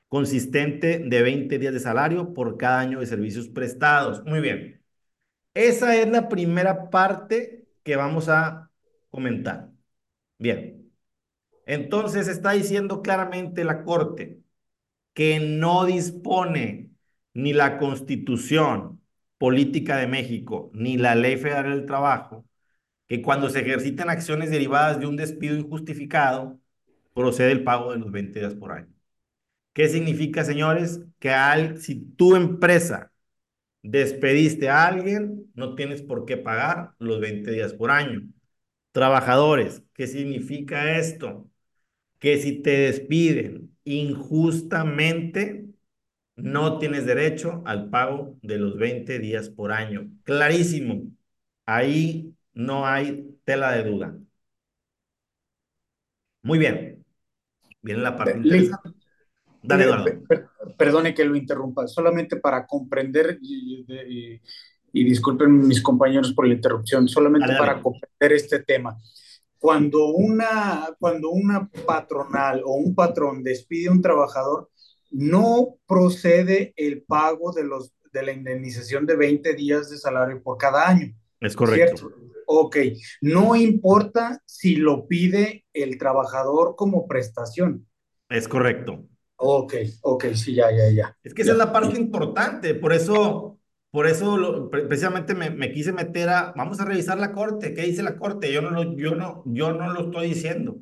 consistente 0.09 0.99
de 0.99 1.23
20 1.23 1.59
días 1.59 1.75
de 1.75 1.81
salario 1.81 2.35
por 2.35 2.57
cada 2.57 2.81
año 2.81 3.01
de 3.01 3.07
servicios 3.07 3.49
prestados. 3.49 4.25
Muy 4.25 4.41
bien. 4.41 4.83
Esa 5.55 5.97
es 5.97 6.09
la 6.09 6.29
primera 6.29 6.91
parte 6.91 7.67
que 7.83 7.97
vamos 7.97 8.29
a 8.29 8.71
comentar. 9.11 9.71
Bien. 10.39 10.78
Entonces 11.69 12.29
está 12.29 12.53
diciendo 12.53 13.03
claramente 13.03 13.63
la 13.65 13.85
Corte 13.85 14.41
que 15.15 15.41
no 15.41 15.85
dispone 15.87 16.91
ni 17.35 17.53
la 17.53 17.79
Constitución 17.79 19.03
Política 19.39 19.97
de 19.99 20.07
México 20.09 20.71
ni 20.75 20.97
la 20.97 21.15
Ley 21.15 21.37
Federal 21.37 21.71
del 21.71 21.87
Trabajo 21.87 22.47
que 23.09 23.23
cuando 23.23 23.51
se 23.51 23.61
ejercitan 23.61 24.11
acciones 24.11 24.51
derivadas 24.51 25.01
de 25.01 25.07
un 25.07 25.17
despido 25.17 25.57
injustificado, 25.57 26.61
procede 27.15 27.53
el 27.53 27.65
pago 27.65 27.93
de 27.93 27.99
los 27.99 28.13
20 28.13 28.41
días 28.41 28.55
por 28.55 28.73
año. 28.73 28.93
¿Qué 29.75 29.89
significa, 29.89 30.45
señores? 30.45 31.01
Que 31.19 31.33
si 31.79 31.97
tu 32.17 32.37
empresa 32.37 33.13
despediste 33.83 34.71
a 34.71 34.87
alguien, 34.87 35.51
no 35.55 35.75
tienes 35.77 36.03
por 36.03 36.27
qué 36.27 36.37
pagar 36.39 36.95
los 36.99 37.21
20 37.21 37.51
días 37.53 37.75
por 37.75 37.91
año. 37.91 38.23
Trabajadores, 38.93 39.83
¿qué 39.95 40.07
significa 40.07 40.99
esto? 40.99 41.49
Que 42.19 42.39
si 42.39 42.63
te 42.63 42.71
despiden 42.71 43.77
injustamente, 43.85 45.67
no 46.37 46.79
tienes 46.79 47.07
derecho 47.07 47.63
al 47.67 47.91
pago 47.91 48.39
de 48.43 48.59
los 48.59 48.77
20 48.77 49.19
días 49.19 49.49
por 49.51 49.73
año. 49.73 50.11
Clarísimo. 50.25 51.03
Ahí 51.67 52.35
no 52.53 52.87
hay 52.87 53.37
tela 53.45 53.73
de 53.73 53.91
duda. 53.91 54.17
Muy 56.43 56.59
bien. 56.59 57.05
Viene 57.83 58.03
la 58.03 58.17
parte 58.17 58.39
interesante. 58.39 58.91
Dale, 59.63 59.85
Eduardo. 59.85 60.05
Perdone 60.77 61.15
que 61.15 61.25
lo 61.25 61.35
interrumpa, 61.35 61.87
solamente 61.89 62.37
para 62.37 62.67
comprender 62.67 63.39
y, 63.43 64.41
disculpen 64.93 65.67
mis 65.67 65.83
compañeros 65.83 66.33
por 66.33 66.47
la 66.47 66.55
interrupción, 66.55 67.09
solamente 67.09 67.49
para 67.59 67.81
comprender 67.81 68.33
este 68.33 68.61
tema 68.61 68.97
cuando 69.59 70.09
una, 70.09 70.95
cuando 70.99 71.31
una 71.31 71.69
patronal 71.87 72.63
o 72.65 72.75
un 72.75 72.95
patrón 72.95 73.43
despide 73.43 73.89
a 73.89 73.93
un 73.93 74.03
trabajador, 74.03 74.71
no 75.11 75.77
procede 75.87 76.73
el 76.77 77.03
pago 77.03 77.53
de, 77.53 77.65
los, 77.65 77.93
de 78.13 78.23
la 78.23 78.33
indemnización 78.33 79.07
de 79.07 79.17
20 79.17 79.55
días 79.55 79.91
de 79.91 79.99
salario 79.99 80.43
por 80.43 80.59
cada 80.59 80.89
año. 80.89 81.15
Es 81.41 81.57
correcto. 81.57 82.11
Ok, 82.47 82.77
no 83.21 83.57
importa 83.57 84.43
si 84.47 84.77
lo 84.77 85.07
pide 85.07 85.67
el 85.73 85.99
trabajador 85.99 86.77
como 86.77 87.07
prestación. 87.07 87.87
Es 88.29 88.49
correcto. 88.49 89.05
Ok, 89.37 89.75
ok, 90.03 90.25
sí, 90.35 90.55
ya, 90.55 90.71
ya, 90.71 90.91
ya. 90.91 91.17
Es 91.23 91.35
que 91.35 91.43
esa 91.43 91.53
es 91.53 91.59
la 91.59 91.73
parte 91.73 91.99
importante, 91.99 92.75
por 92.75 92.93
eso 92.93 93.58
por 93.91 94.07
eso 94.07 94.69
precisamente 94.71 95.35
me, 95.35 95.73
quise 95.73 95.93
meter 95.93 96.29
a, 96.29 96.53
vamos 96.57 96.81
a 96.81 96.85
revisar 96.85 97.19
la 97.19 97.33
corte, 97.33 97.75
¿qué 97.75 97.83
dice 97.83 98.03
la 98.03 98.17
corte? 98.17 98.53
Yo 98.53 98.61
no 98.61 98.71
lo, 98.71 98.97
yo 98.97 99.15
no, 99.15 99.43
yo 99.47 99.73
no 99.73 99.93
lo 99.93 100.07
estoy 100.07 100.29
diciendo, 100.29 100.79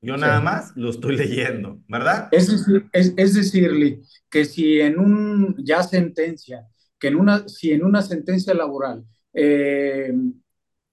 yo 0.00 0.16
nada 0.16 0.40
más 0.40 0.72
lo 0.76 0.90
estoy 0.90 1.16
leyendo, 1.16 1.80
¿verdad? 1.88 2.28
Es, 2.30 2.48
decir, 2.48 2.88
es, 2.92 3.14
es 3.16 3.34
decirle 3.34 4.02
que 4.28 4.44
si 4.44 4.80
en 4.80 4.98
un, 4.98 5.56
ya 5.64 5.82
sentencia, 5.82 6.66
que 6.98 7.08
en 7.08 7.16
una, 7.16 7.48
si 7.48 7.72
en 7.72 7.84
una 7.84 8.02
sentencia 8.02 8.52
laboral 8.52 9.04
eh, 9.32 10.12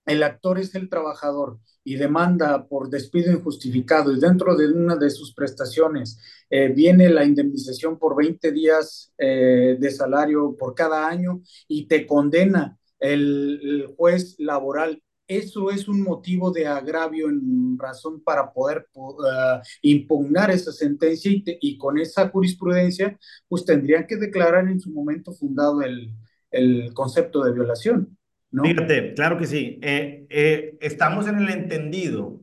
el 0.05 0.23
actor 0.23 0.59
es 0.59 0.73
el 0.75 0.89
trabajador 0.89 1.59
y 1.89 1.95
demanda 1.95 2.67
por 2.67 2.87
despido 2.87 3.31
injustificado 3.31 4.13
y 4.13 4.19
dentro 4.19 4.55
de 4.55 4.71
una 4.71 4.95
de 4.95 5.09
sus 5.09 5.33
prestaciones 5.33 6.19
eh, 6.47 6.67
viene 6.67 7.09
la 7.09 7.25
indemnización 7.25 7.97
por 7.97 8.15
20 8.15 8.51
días 8.51 9.11
eh, 9.17 9.75
de 9.79 9.89
salario 9.89 10.55
por 10.55 10.75
cada 10.75 11.07
año 11.07 11.41
y 11.67 11.87
te 11.87 12.05
condena 12.05 12.77
el, 12.99 13.91
juez 13.97 14.35
laboral, 14.37 15.01
eso 15.27 15.71
es 15.71 15.87
un 15.87 16.03
motivo 16.03 16.51
de 16.51 16.67
agravio 16.67 17.27
en 17.27 17.75
razón 17.79 18.21
para 18.21 18.53
poder 18.53 18.85
uh, 18.93 19.59
impugnar 19.81 20.51
esa 20.51 20.71
sentencia 20.71 21.31
y, 21.33 21.77
con 21.77 21.97
esa 21.97 22.29
jurisprudencia, 22.29 23.17
pues 23.47 23.65
tendrían 23.65 24.05
que 24.05 24.17
declarar 24.17 24.67
en 24.67 24.79
su 24.79 24.91
momento 24.91 25.31
fundado 25.33 25.81
el 25.81 26.93
concepto 26.93 27.43
de 27.43 27.53
violación. 27.53 28.18
Fíjate, 28.51 29.13
claro 29.13 29.37
que 29.37 29.45
sí. 29.45 29.79
Eh, 29.81 30.25
eh, 30.29 30.77
estamos 30.81 31.27
en 31.27 31.37
el 31.37 31.49
entendido 31.49 32.41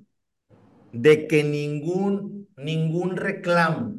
de 0.92 1.26
que 1.26 1.42
ningún, 1.42 2.48
ningún 2.56 3.16
reclamo, 3.16 3.96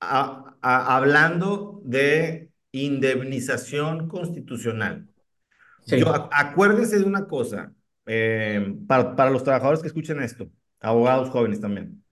hablando 0.00 1.80
de 1.84 2.50
indemnización 2.72 4.08
constitucional. 4.08 5.08
Yo, 5.86 6.28
acuérdense 6.32 6.98
de 6.98 7.04
una 7.04 7.26
cosa, 7.26 7.72
eh, 8.06 8.74
para, 8.86 9.14
para 9.16 9.30
los 9.30 9.44
trabajadores 9.44 9.80
que 9.80 9.88
escuchen 9.88 10.22
esto, 10.22 10.48
abogados 10.80 11.28
jóvenes 11.30 11.60
también. 11.60 12.02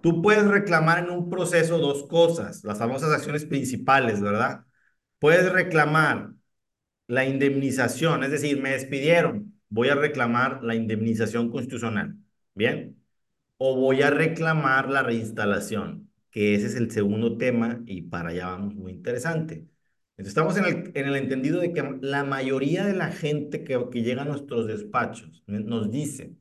Tú 0.00 0.22
puedes 0.22 0.46
reclamar 0.46 1.00
en 1.00 1.10
un 1.10 1.28
proceso 1.28 1.78
dos 1.78 2.06
cosas, 2.08 2.62
las 2.64 2.78
famosas 2.78 3.12
acciones 3.12 3.44
principales, 3.44 4.20
¿verdad? 4.20 4.64
Puedes 5.18 5.52
reclamar 5.52 6.30
la 7.08 7.26
indemnización, 7.26 8.24
es 8.24 8.32
decir, 8.32 8.60
me 8.62 8.70
despidieron, 8.72 9.60
voy 9.70 9.90
a 9.90 9.96
reclamar 9.96 10.62
la 10.64 10.76
indemnización 10.76 11.50
constitucional, 11.50 12.16
¿bien? 12.54 13.02
O 13.58 13.76
voy 13.76 14.02
a 14.02 14.10
reclamar 14.10 14.90
la 14.90 15.02
reinstalación, 15.02 16.10
que 16.30 16.54
ese 16.54 16.66
es 16.68 16.76
el 16.76 16.90
segundo 16.92 17.36
tema 17.38 17.82
y 17.86 18.02
para 18.02 18.30
allá 18.30 18.48
vamos 18.48 18.74
muy 18.76 18.92
interesante. 18.92 19.66
Entonces, 20.16 20.28
estamos 20.30 20.56
en 20.58 20.64
el, 20.66 20.92
en 20.94 21.06
el 21.08 21.16
entendido 21.16 21.60
de 21.60 21.72
que 21.72 21.98
la 22.02 22.24
mayoría 22.24 22.84
de 22.86 22.94
la 22.94 23.10
gente 23.12 23.64
que, 23.64 23.78
que 23.92 24.02
llega 24.02 24.22
a 24.22 24.24
nuestros 24.26 24.66
despachos 24.66 25.42
nos 25.46 25.90
dice, 25.90 26.36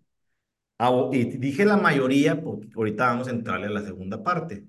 y 1.11 1.25
dije 1.37 1.65
la 1.65 1.77
mayoría 1.77 2.41
porque 2.41 2.69
ahorita 2.75 3.07
vamos 3.07 3.27
a 3.27 3.31
entrarle 3.31 3.67
a 3.67 3.69
la 3.69 3.81
segunda 3.83 4.23
parte. 4.23 4.65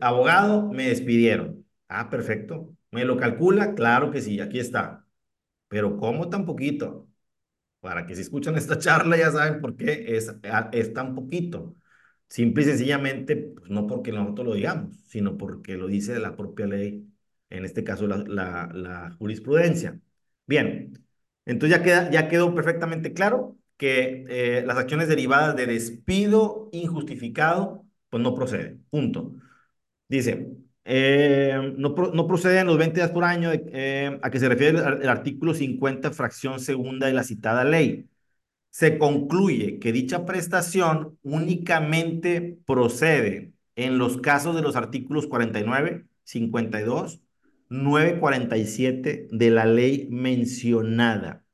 Abogado, 0.00 0.70
me 0.72 0.88
despidieron. 0.88 1.64
Ah, 1.88 2.08
perfecto. 2.10 2.75
¿Me 2.96 3.04
lo 3.04 3.18
calcula? 3.18 3.74
Claro 3.74 4.10
que 4.10 4.22
sí, 4.22 4.40
aquí 4.40 4.58
está. 4.58 5.06
Pero 5.68 5.98
¿cómo 5.98 6.30
tan 6.30 6.46
poquito? 6.46 7.10
Para 7.80 8.06
que 8.06 8.14
si 8.16 8.22
escuchan 8.22 8.56
esta 8.56 8.78
charla 8.80 9.18
ya 9.18 9.30
saben 9.30 9.60
por 9.60 9.76
qué 9.76 10.16
es, 10.16 10.34
es 10.72 10.94
tan 10.94 11.14
poquito. 11.14 11.76
Simple 12.28 12.64
y 12.64 12.66
sencillamente, 12.66 13.36
pues 13.36 13.70
no 13.70 13.86
porque 13.86 14.12
nosotros 14.12 14.48
lo 14.48 14.54
digamos, 14.54 14.96
sino 15.08 15.36
porque 15.38 15.76
lo 15.76 15.88
dice 15.88 16.18
la 16.20 16.36
propia 16.36 16.66
ley, 16.66 17.06
en 17.50 17.64
este 17.66 17.84
caso 17.84 18.06
la, 18.08 18.18
la, 18.72 19.16
jurisprudencia. 19.18 20.00
Bien, 20.46 20.94
entonces 21.44 21.78
ya, 21.78 21.84
queda, 21.84 22.10
ya 22.10 22.28
quedó 22.28 22.54
perfectamente 22.54 23.12
claro 23.14 23.58
que 23.76 24.24
eh, 24.30 24.64
las 24.66 24.78
acciones 24.78 25.08
derivadas 25.08 25.56
de 25.56 25.66
despido 25.66 26.70
injustificado 26.72 27.86
pues 28.10 28.22
no 28.22 28.34
procede, 28.34 28.78
punto. 28.90 29.34
Dice, 30.08 30.56
eh, 30.86 31.74
no, 31.76 31.90
no 31.90 32.26
proceden 32.26 32.66
los 32.66 32.78
20 32.78 33.00
días 33.00 33.10
por 33.10 33.24
año 33.24 33.50
eh, 33.52 34.18
a 34.22 34.30
que 34.30 34.40
se 34.40 34.48
refiere 34.48 34.78
el, 34.78 35.02
el 35.02 35.08
artículo 35.08 35.54
50, 35.54 36.10
fracción 36.12 36.60
segunda 36.60 37.06
de 37.06 37.12
la 37.12 37.24
citada 37.24 37.64
ley. 37.64 38.08
Se 38.70 38.98
concluye 38.98 39.78
que 39.78 39.92
dicha 39.92 40.26
prestación 40.26 41.18
únicamente 41.22 42.58
procede 42.66 43.52
en 43.76 43.98
los 43.98 44.18
casos 44.18 44.54
de 44.56 44.62
los 44.62 44.76
artículos 44.76 45.26
49, 45.26 46.06
52, 46.24 47.20
947 47.68 49.28
de 49.30 49.50
la 49.50 49.66
ley 49.66 50.08
mencionada 50.10 51.46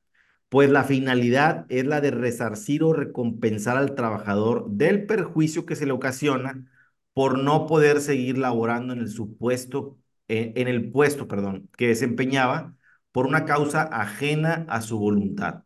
pues 0.52 0.68
la 0.68 0.84
finalidad 0.84 1.64
es 1.70 1.86
la 1.86 2.02
de 2.02 2.10
resarcir 2.10 2.82
o 2.82 2.92
recompensar 2.92 3.78
al 3.78 3.94
trabajador 3.94 4.68
del 4.68 5.06
perjuicio 5.06 5.64
que 5.64 5.76
se 5.76 5.86
le 5.86 5.92
ocasiona 5.92 6.66
por 7.14 7.38
no 7.38 7.66
poder 7.66 8.00
seguir 8.00 8.38
laborando 8.38 8.92
en 8.92 9.00
el 9.00 9.10
supuesto, 9.10 9.98
eh, 10.28 10.52
en 10.56 10.68
el 10.68 10.90
puesto, 10.90 11.28
perdón, 11.28 11.68
que 11.76 11.88
desempeñaba 11.88 12.74
por 13.12 13.26
una 13.26 13.44
causa 13.44 13.82
ajena 13.82 14.66
a 14.68 14.80
su 14.82 14.98
voluntad. 14.98 15.64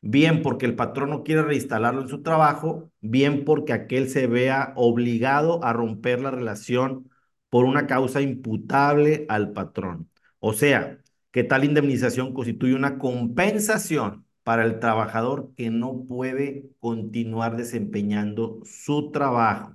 Bien 0.00 0.42
porque 0.42 0.66
el 0.66 0.76
patrón 0.76 1.10
no 1.10 1.24
quiere 1.24 1.42
reinstalarlo 1.42 2.02
en 2.02 2.08
su 2.08 2.22
trabajo, 2.22 2.90
bien 3.00 3.44
porque 3.44 3.72
aquel 3.72 4.08
se 4.08 4.26
vea 4.26 4.72
obligado 4.76 5.62
a 5.64 5.72
romper 5.72 6.20
la 6.20 6.30
relación 6.30 7.10
por 7.48 7.64
una 7.64 7.86
causa 7.86 8.20
imputable 8.20 9.26
al 9.28 9.52
patrón. 9.52 10.10
O 10.38 10.52
sea, 10.52 10.98
que 11.32 11.44
tal 11.44 11.64
indemnización 11.64 12.32
constituye 12.34 12.74
una 12.74 12.98
compensación 12.98 14.26
para 14.42 14.64
el 14.64 14.78
trabajador 14.78 15.52
que 15.56 15.70
no 15.70 16.04
puede 16.06 16.70
continuar 16.78 17.56
desempeñando 17.56 18.60
su 18.64 19.10
trabajo. 19.10 19.74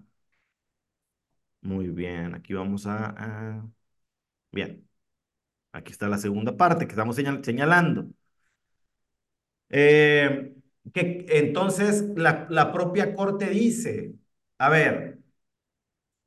Muy 1.61 1.89
bien, 1.89 2.33
aquí 2.35 2.53
vamos 2.53 2.85
a... 2.87 3.67
Bien, 4.51 4.87
aquí 5.73 5.91
está 5.93 6.09
la 6.09 6.17
segunda 6.19 6.57
parte 6.57 6.85
que 6.87 6.91
estamos 6.93 7.15
señalando. 7.17 8.09
Eh, 9.69 10.53
que 10.93 11.25
entonces 11.29 12.03
la, 12.15 12.47
la 12.49 12.73
propia 12.73 13.15
corte 13.15 13.49
dice, 13.49 14.15
a 14.57 14.69
ver, 14.69 15.19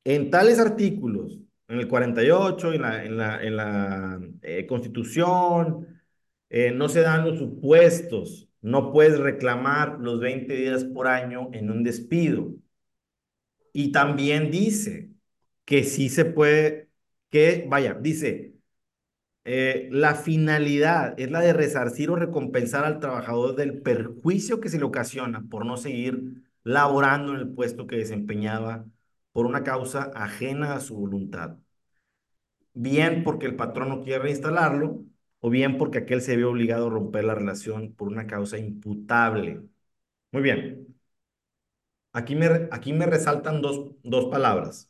en 0.05 0.31
tales 0.31 0.59
artículos, 0.59 1.39
en 1.69 1.79
el 1.81 1.89
48, 1.89 2.73
en 2.73 2.83
la, 2.83 3.05
en 3.05 3.17
la, 3.17 3.43
en 3.43 3.57
la 3.57 4.21
eh, 4.43 4.67
Constitución, 4.67 6.01
eh, 6.51 6.71
no 6.73 6.89
se 6.89 7.01
dan 7.01 7.25
los 7.25 7.39
supuestos, 7.39 8.49
no 8.61 8.93
puedes 8.93 9.19
reclamar 9.19 9.99
los 10.01 10.21
20 10.21 10.55
días 10.55 10.85
por 10.85 11.09
año 11.09 11.51
en 11.53 11.71
un 11.71 11.83
despido. 11.85 12.55
Y 13.75 13.93
también 13.93 14.51
dice 14.51 15.11
que 15.65 15.85
sí 15.85 16.09
se 16.09 16.25
puede, 16.25 16.91
que, 17.31 17.67
vaya, 17.69 17.95
dice, 17.95 18.55
eh, 19.45 19.89
la 19.93 20.15
finalidad 20.15 21.15
es 21.19 21.31
la 21.31 21.41
de 21.41 21.53
resarcir 21.53 22.11
o 22.11 22.17
recompensar 22.17 22.85
al 22.85 23.01
trabajador 23.01 23.57
del 23.57 23.81
perjuicio 23.83 24.61
que 24.61 24.69
se 24.71 24.79
le 24.79 24.85
ocasiona 24.85 25.45
por 25.51 25.67
no 25.67 25.77
seguir 25.77 26.45
laborando 26.65 27.35
en 27.35 27.41
el 27.41 27.49
puesto 27.55 27.87
que 27.87 27.97
desempeñaba 27.97 28.87
por 29.33 29.47
una 29.47 29.65
causa 29.65 30.05
ajena 30.15 30.75
a 30.75 30.81
su 30.81 30.97
voluntad. 30.97 31.59
Bien 32.75 33.23
porque 33.25 33.47
el 33.47 33.57
patrón 33.57 33.89
no 33.89 34.03
quiere 34.03 34.19
reinstalarlo, 34.25 35.05
o 35.41 35.51
bien 35.51 35.79
porque 35.79 35.99
aquel 35.99 36.21
se 36.23 36.37
vio 36.37 36.51
obligado 36.51 36.87
a 36.89 36.91
romper 36.91 37.25
la 37.25 37.35
relación 37.35 37.95
por 37.95 38.09
una 38.09 38.27
causa 38.27 38.59
imputable. 38.59 39.63
Muy 40.33 40.43
bien. 40.43 40.97
Aquí 42.13 42.35
me, 42.35 42.47
aquí 42.71 42.93
me 42.95 43.05
resaltan 43.07 43.61
dos, 43.61 43.91
dos 44.03 44.27
palabras. 44.27 44.89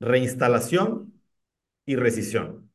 Reinstalación 0.00 1.12
y 1.86 1.96
rescisión. 1.96 2.70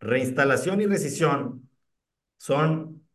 Reinstalación 0.00 0.80
y 0.80 0.86
rescisión 0.86 1.68
son 2.38 3.06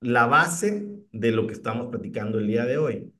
la 0.00 0.26
base 0.26 0.88
de 1.12 1.32
lo 1.32 1.46
que 1.46 1.54
estamos 1.54 1.88
platicando 1.90 2.38
el 2.38 2.48
día 2.48 2.64
de 2.66 2.78
hoy. 2.78 3.14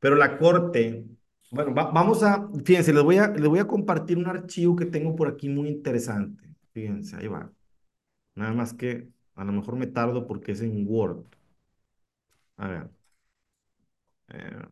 Pero 0.00 0.16
la 0.16 0.38
Corte, 0.38 1.06
bueno, 1.50 1.74
vamos 1.74 2.22
a, 2.24 2.48
fíjense, 2.64 2.92
les 2.94 3.02
voy 3.04 3.18
a, 3.18 3.28
les 3.28 3.48
voy 3.48 3.60
a 3.60 3.66
compartir 3.68 4.18
un 4.18 4.26
archivo 4.28 4.76
que 4.76 4.86
tengo 4.86 5.16
por 5.16 5.28
aquí 5.28 5.48
muy 5.48 5.68
interesante. 5.68 6.48
Fíjense, 6.72 7.16
ahí 7.16 7.28
va. 7.28 7.52
Nada 8.36 8.52
más 8.54 8.74
que 8.74 9.10
a 9.36 9.44
lo 9.44 9.52
mejor 9.52 9.76
me 9.76 9.86
tardo 9.88 10.26
porque 10.26 10.52
es 10.52 10.62
en 10.62 10.86
Word. 10.88 11.24
A 12.58 12.68
ver. 12.68 12.90
Eh, 14.28 14.64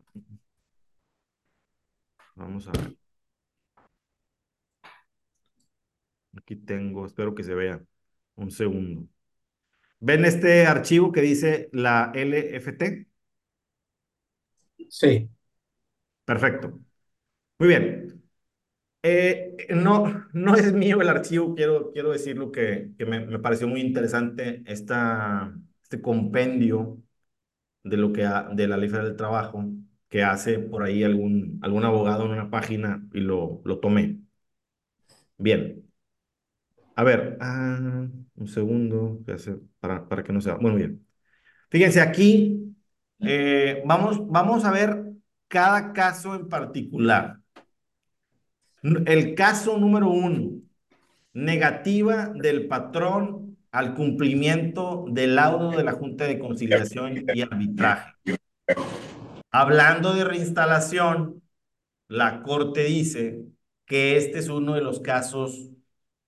vamos 2.37 2.69
a 2.69 2.73
ver. 2.73 3.02
Aquí 6.37 6.57
tengo, 6.57 7.07
espero 7.07 7.35
que 7.35 7.45
se 7.45 7.55
vea. 7.55 7.83
Un 8.37 8.51
segundo. 8.51 9.09
¿Ven 10.01 10.25
este 10.25 10.67
archivo 10.67 11.13
que 11.13 11.23
dice 11.23 11.69
la 11.73 12.13
LFT? 12.15 13.09
Sí. 14.89 15.29
Perfecto. 16.25 16.81
Muy 17.59 17.69
bien. 17.69 18.23
Eh, 19.03 19.57
no, 19.71 20.29
no 20.33 20.55
es 20.57 20.73
mío 20.73 21.01
el 21.03 21.09
archivo, 21.09 21.55
quiero, 21.57 21.93
quiero 21.93 22.13
decirlo 22.13 22.53
que, 22.53 22.93
que 22.99 23.07
me, 23.07 23.21
me, 23.27 23.39
pareció 23.41 23.69
muy 23.69 23.81
interesante 23.81 24.63
esta, 24.67 25.55
este 25.83 26.03
compendio 26.03 27.03
de, 27.85 27.97
lo 27.99 28.13
que 28.13 28.23
de 28.23 28.69
la 28.69 28.77
ley 28.79 28.89
federal 28.89 29.09
del 29.09 29.17
trabajo 29.17 29.65
que 30.09 30.23
hace 30.25 30.59
por 30.61 30.85
ahí 30.85 31.05
algún, 31.05 31.59
algún 31.63 31.85
abogado 31.85 32.27
en 32.27 32.33
una 32.33 32.51
página 32.51 33.07
y 33.15 33.21
lo, 33.21 33.63
lo 33.65 33.81
tomé. 33.81 34.21
Bien. 35.39 35.83
A 36.95 37.05
ver, 37.05 37.39
ah, 37.41 38.07
un 38.35 38.49
segundo 38.49 39.19
para, 39.81 40.09
para 40.09 40.23
que 40.23 40.33
no 40.33 40.41
sea. 40.41 40.55
Bueno, 40.55 40.77
bien. 40.77 41.07
Fíjense 41.71 42.01
aquí, 42.01 42.75
eh, 43.21 43.83
vamos, 43.87 44.27
vamos 44.29 44.65
a 44.65 44.71
ver 44.71 45.05
cada 45.49 45.93
caso 45.93 46.35
en 46.35 46.49
particular. 46.49 47.39
El 48.83 49.35
caso 49.35 49.79
número 49.79 50.11
uno, 50.11 50.61
negativa 51.33 52.33
del 52.35 52.67
patrón 52.67 53.57
al 53.71 53.95
cumplimiento 53.95 55.07
del 55.09 55.37
laudo 55.37 55.71
de 55.71 55.85
la 55.85 55.93
Junta 55.93 56.25
de 56.25 56.39
Conciliación 56.39 57.25
y 57.35 57.41
Arbitraje. 57.41 58.13
Hablando 59.51 60.15
de 60.15 60.25
reinstalación, 60.25 61.43
la 62.09 62.43
Corte 62.43 62.85
dice 62.85 63.45
que 63.87 64.17
este 64.17 64.39
es 64.41 64.49
uno 64.49 64.75
de 64.75 64.83
los 64.83 65.01
casos 65.01 65.71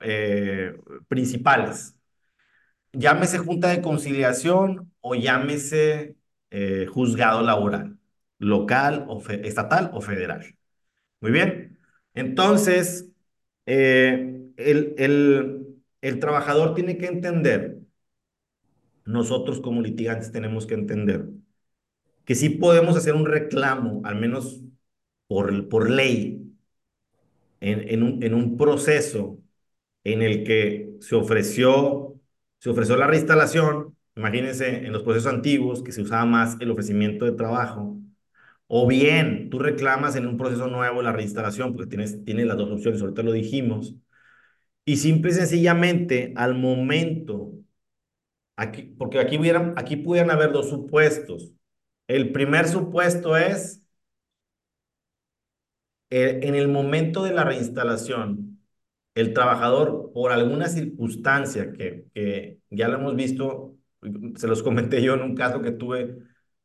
eh, 0.04 0.76
principales. 1.08 1.96
Llámese 2.92 3.38
Junta 3.38 3.68
de 3.68 3.82
Conciliación 3.82 4.92
o 5.00 5.14
llámese 5.14 6.16
eh, 6.50 6.86
juzgado 6.86 7.42
laboral, 7.42 7.98
local, 8.38 9.06
o 9.08 9.20
estatal 9.30 9.90
o 9.94 10.00
federal. 10.00 10.56
Muy 11.20 11.32
bien. 11.32 11.78
Entonces, 12.14 13.10
eh, 13.66 14.40
el, 14.56 14.94
el, 14.98 15.66
el 16.02 16.20
trabajador 16.20 16.74
tiene 16.74 16.98
que 16.98 17.06
entender, 17.06 17.78
nosotros 19.04 19.60
como 19.60 19.82
litigantes 19.82 20.32
tenemos 20.32 20.66
que 20.66 20.74
entender, 20.74 21.26
que 22.24 22.34
sí 22.34 22.48
podemos 22.50 22.96
hacer 22.96 23.14
un 23.14 23.26
reclamo, 23.26 24.02
al 24.04 24.16
menos 24.16 24.62
por, 25.26 25.68
por 25.68 25.90
ley, 25.90 26.40
en, 27.60 27.88
en, 27.88 28.02
un, 28.02 28.22
en 28.22 28.34
un 28.34 28.56
proceso 28.56 29.38
en 30.04 30.22
el 30.22 30.44
que 30.44 30.96
se 31.00 31.16
ofreció, 31.16 32.14
se 32.58 32.70
ofreció 32.70 32.96
la 32.96 33.06
reinstalación, 33.06 33.96
imagínense 34.16 34.86
en 34.86 34.92
los 34.92 35.02
procesos 35.02 35.32
antiguos 35.32 35.82
que 35.82 35.92
se 35.92 36.02
usaba 36.02 36.24
más 36.26 36.56
el 36.60 36.70
ofrecimiento 36.70 37.24
de 37.24 37.32
trabajo, 37.32 37.98
o 38.66 38.86
bien 38.86 39.50
tú 39.50 39.58
reclamas 39.58 40.16
en 40.16 40.26
un 40.26 40.36
proceso 40.36 40.68
nuevo 40.68 41.02
la 41.02 41.12
reinstalación, 41.12 41.74
porque 41.74 41.88
tienes, 41.90 42.24
tienes 42.24 42.46
las 42.46 42.56
dos 42.56 42.70
opciones, 42.70 43.00
ahorita 43.02 43.22
lo 43.22 43.32
dijimos, 43.32 43.96
y 44.84 44.96
simple 44.98 45.30
y 45.32 45.34
sencillamente 45.34 46.32
al 46.36 46.54
momento, 46.54 47.52
aquí, 48.56 48.82
porque 48.98 49.18
aquí, 49.20 49.38
hubieran, 49.38 49.74
aquí 49.76 49.96
pudieran 49.96 50.30
haber 50.30 50.52
dos 50.52 50.68
supuestos. 50.68 51.52
El 52.08 52.32
primer 52.32 52.68
supuesto 52.68 53.36
es, 53.36 53.82
eh, 56.10 56.40
en 56.42 56.54
el 56.54 56.68
momento 56.68 57.24
de 57.24 57.32
la 57.32 57.44
reinstalación, 57.44 58.53
el 59.14 59.32
trabajador, 59.32 60.10
por 60.12 60.32
alguna 60.32 60.68
circunstancia 60.68 61.72
que, 61.72 62.06
que 62.14 62.58
ya 62.70 62.88
lo 62.88 62.98
hemos 62.98 63.16
visto, 63.16 63.76
se 64.36 64.48
los 64.48 64.62
comenté 64.62 65.02
yo 65.02 65.14
en 65.14 65.22
un 65.22 65.34
caso 65.34 65.62
que 65.62 65.70
tuve 65.72 66.18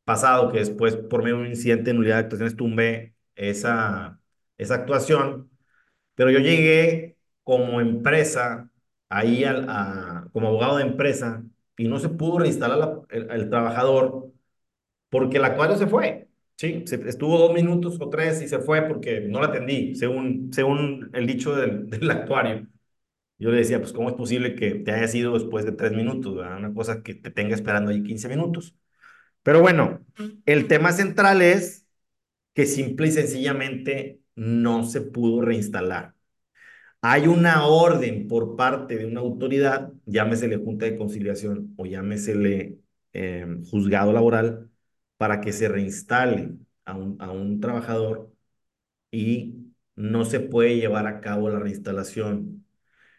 pasado, 0.04 0.50
que 0.50 0.58
después 0.58 0.96
por 0.96 1.22
medio 1.22 1.36
de 1.36 1.42
un 1.42 1.48
incidente 1.48 1.90
en 1.90 1.98
unidad 1.98 2.16
de 2.16 2.20
actuaciones 2.22 2.56
tumbé 2.56 3.14
esa, 3.36 4.20
esa 4.58 4.74
actuación, 4.74 5.50
pero 6.14 6.30
yo 6.30 6.40
llegué 6.40 7.16
como 7.44 7.80
empresa, 7.80 8.70
ahí 9.08 9.44
al, 9.44 9.66
a, 9.68 10.28
como 10.32 10.48
abogado 10.48 10.78
de 10.78 10.84
empresa, 10.84 11.44
y 11.76 11.88
no 11.88 11.98
se 11.98 12.10
pudo 12.10 12.40
reinstalar 12.40 13.02
el, 13.10 13.48
trabajador 13.50 14.32
porque 15.10 15.38
el 15.38 15.44
acuario 15.44 15.76
se 15.76 15.86
fue. 15.86 16.29
Sí, 16.60 16.84
se, 16.86 16.96
estuvo 17.08 17.38
dos 17.38 17.54
minutos 17.54 17.96
o 18.00 18.10
tres 18.10 18.42
y 18.42 18.48
se 18.48 18.58
fue 18.58 18.82
porque 18.82 19.20
no 19.22 19.40
la 19.40 19.46
atendí, 19.46 19.94
según, 19.94 20.52
según 20.52 21.08
el 21.14 21.26
dicho 21.26 21.56
del, 21.56 21.88
del 21.90 22.10
actuario. 22.10 22.68
Yo 23.38 23.50
le 23.50 23.58
decía, 23.58 23.80
pues, 23.80 23.92
¿cómo 23.94 24.10
es 24.10 24.16
posible 24.16 24.54
que 24.54 24.72
te 24.76 24.92
haya 24.92 25.16
ido 25.18 25.34
después 25.34 25.64
de 25.64 25.72
tres 25.72 25.92
minutos? 25.92 26.36
¿verdad? 26.36 26.58
Una 26.58 26.74
cosa 26.74 27.02
que 27.02 27.14
te 27.14 27.30
tenga 27.30 27.54
esperando 27.54 27.90
ahí 27.90 28.02
15 28.02 28.28
minutos. 28.28 28.76
Pero 29.42 29.62
bueno, 29.62 30.04
el 30.46 30.68
tema 30.68 30.92
central 30.92 31.42
es 31.42 31.86
que 32.54 32.66
simple 32.66 33.08
y 33.08 33.12
sencillamente 33.12 34.20
no 34.36 34.84
se 34.84 35.02
pudo 35.02 35.42
reinstalar. 35.42 36.14
Hay 37.02 37.26
una 37.28 37.66
orden 37.66 38.28
por 38.28 38.56
parte 38.56 38.98
de 38.98 39.06
una 39.06 39.20
autoridad, 39.20 39.92
llámesele 40.06 40.58
Junta 40.58 40.86
de 40.86 40.98
Conciliación 40.98 41.74
o 41.76 41.86
llámesele 41.86 42.78
eh, 43.14 43.46
juzgado 43.70 44.12
laboral, 44.12 44.70
para 45.20 45.42
que 45.42 45.52
se 45.52 45.68
reinstale 45.68 46.54
a 46.86 46.94
un, 46.96 47.18
a 47.20 47.30
un 47.30 47.60
trabajador 47.60 48.32
y 49.10 49.72
no 49.96 50.24
se 50.24 50.40
puede 50.40 50.76
llevar 50.76 51.06
a 51.06 51.20
cabo 51.20 51.50
la 51.50 51.58
reinstalación. 51.58 52.66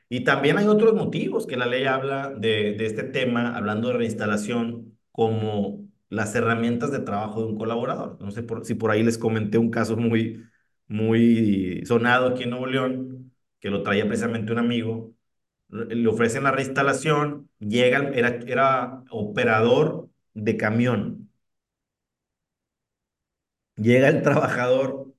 Y 0.10 0.24
también 0.24 0.58
hay 0.58 0.68
otros 0.68 0.94
motivos 0.96 1.48
que 1.48 1.58
la 1.58 1.66
ley 1.68 1.86
habla 1.86 2.32
de, 2.38 2.74
de 2.74 2.86
este 2.88 3.04
tema, 3.04 3.56
hablando 3.58 3.90
de 3.90 3.96
reinstalación, 3.96 4.98
como 5.12 5.88
las 6.10 6.36
herramientas 6.36 6.92
de 6.92 7.00
trabajo 7.00 7.42
de 7.42 7.48
un 7.48 7.58
colaborador. 7.58 8.18
No 8.22 8.32
sé 8.32 8.46
si 8.64 8.76
por 8.76 8.92
ahí 8.92 9.04
les 9.04 9.18
comenté 9.18 9.58
un 9.58 9.72
caso 9.72 9.98
muy, 9.98 10.44
muy 10.88 11.84
sonado 11.86 12.30
aquí 12.30 12.44
en 12.44 12.52
Nuevo 12.52 12.68
León, 12.68 13.34
que 13.60 13.70
lo 13.70 13.84
traía 13.84 14.06
precisamente 14.08 14.52
un 14.52 14.60
amigo. 14.60 15.14
Le 15.70 16.08
ofrecen 16.10 16.44
la 16.44 16.52
reinstalación, 16.52 17.50
llega, 17.60 18.10
era, 18.14 18.30
era 18.48 19.04
operador 19.12 20.10
de 20.34 20.58
camión. 20.58 21.31
Llega 23.82 24.10
el 24.10 24.22
trabajador, 24.22 25.14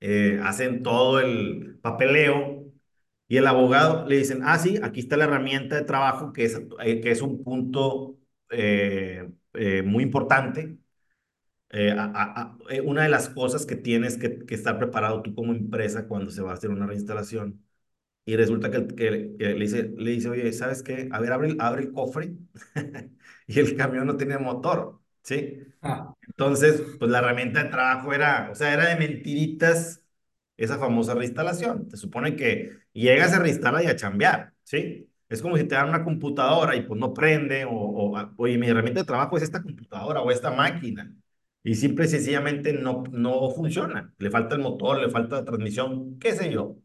eh, 0.00 0.40
hacen 0.44 0.82
todo 0.82 1.20
el 1.20 1.78
papeleo 1.82 2.64
y 3.28 3.38
el 3.38 3.46
abogado 3.46 4.06
le 4.06 4.18
dicen, 4.18 4.42
ah, 4.44 4.58
sí, 4.58 4.78
aquí 4.82 5.00
está 5.00 5.16
la 5.16 5.24
herramienta 5.24 5.76
de 5.76 5.82
trabajo 5.84 6.32
que 6.32 6.44
es, 6.44 6.60
eh, 6.80 7.22
un 7.22 7.44
punto 7.44 8.18
eh, 8.50 9.28
eh, 9.54 9.82
muy 9.82 10.04
importante. 10.04 10.78
Una 12.84 13.02
de 13.02 13.08
las 13.08 13.28
cosas 13.28 13.66
que 13.66 13.76
tienes 13.76 14.16
que, 14.16 14.44
estar 14.48 14.78
preparado 14.78 15.22
tú 15.22 15.34
como 15.34 15.52
empresa 15.52 16.06
cuando 16.08 16.30
se 16.30 16.42
va 16.42 16.52
a 16.52 16.54
hacer 16.54 16.70
una 16.70 16.86
reinstalación. 16.86 17.62
Y 18.26 18.36
resulta 18.36 18.70
que, 18.70 18.78
le, 19.38 19.54
dice, 19.54 19.94
le 19.96 20.10
dice, 20.12 20.28
oye, 20.30 20.52
¿sabes 20.52 20.82
qué? 20.82 21.08
A 21.12 21.20
ver, 21.20 21.32
abre 21.32 21.82
el 21.82 21.92
cofre. 21.92 22.36
y 23.46 23.60
el 23.60 23.76
camión 23.76 24.06
no 24.06 24.16
tiene 24.16 24.38
motor, 24.38 25.00
¿sí? 25.26 25.58
Ah. 25.82 26.14
Entonces, 26.28 26.82
pues 26.98 27.10
la 27.10 27.18
herramienta 27.20 27.64
de 27.64 27.70
trabajo 27.70 28.14
era, 28.14 28.50
o 28.52 28.56
sea, 28.56 28.72
era 28.74 28.88
de 28.88 28.96
mentiritas 28.96 30.04
esa 30.56 30.78
famosa 30.78 31.14
reinstalación. 31.14 31.88
Te 31.88 31.98
supone 31.98 32.36
que 32.36 32.78
llegas 32.92 33.34
a 33.34 33.40
reinstalar 33.40 33.84
y 33.84 33.88
a 33.88 33.96
chambear, 33.96 34.54
¿sí? 34.64 35.10
Es 35.28 35.42
como 35.42 35.56
si 35.58 35.64
te 35.64 35.74
dan 35.74 35.88
una 35.90 36.04
computadora 36.04 36.76
y 36.76 36.82
pues 36.84 37.00
no 37.00 37.12
prende, 37.14 37.64
o, 37.64 37.70
o 37.72 38.16
ah, 38.16 38.32
oye, 38.38 38.58
mi 38.58 38.68
herramienta 38.68 39.00
de 39.00 39.06
trabajo 39.06 39.36
es 39.36 39.42
esta 39.44 39.62
computadora 39.62 40.22
o 40.22 40.30
esta 40.30 40.50
máquina. 40.52 41.14
Y 41.64 41.74
simple 41.74 42.04
y 42.06 42.08
sencillamente 42.08 42.72
no, 42.72 43.02
no 43.10 43.50
funciona. 43.50 44.14
Le 44.18 44.30
falta 44.30 44.54
el 44.54 44.62
motor, 44.62 45.00
le 45.00 45.10
falta 45.10 45.36
la 45.36 45.44
transmisión, 45.44 46.18
qué 46.20 46.32
sé 46.34 46.52
yo. 46.52 46.78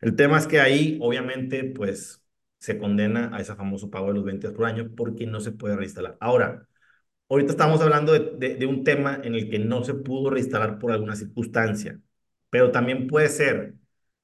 El 0.00 0.16
tema 0.16 0.38
es 0.38 0.46
que 0.46 0.60
ahí, 0.60 0.98
obviamente, 1.00 1.64
pues 1.64 2.22
se 2.58 2.78
condena 2.78 3.30
a 3.34 3.40
ese 3.40 3.54
famoso 3.56 3.90
pago 3.90 4.08
de 4.08 4.14
los 4.14 4.24
20 4.24 4.50
por 4.50 4.66
año 4.66 4.90
porque 4.96 5.26
no 5.26 5.40
se 5.40 5.52
puede 5.52 5.76
reinstalar. 5.76 6.16
Ahora, 6.20 6.68
ahorita 7.28 7.52
estamos 7.52 7.80
hablando 7.80 8.12
de, 8.12 8.66
un 8.66 8.84
tema 8.84 9.20
en 9.22 9.34
el 9.34 9.50
que 9.50 9.58
no 9.58 9.84
se 9.84 9.94
pudo 9.94 10.30
reinstalar 10.30 10.78
por 10.78 10.92
alguna 10.92 11.16
circunstancia, 11.16 12.00
pero 12.50 12.70
también 12.72 13.06
puede 13.08 13.28
ser 13.28 13.74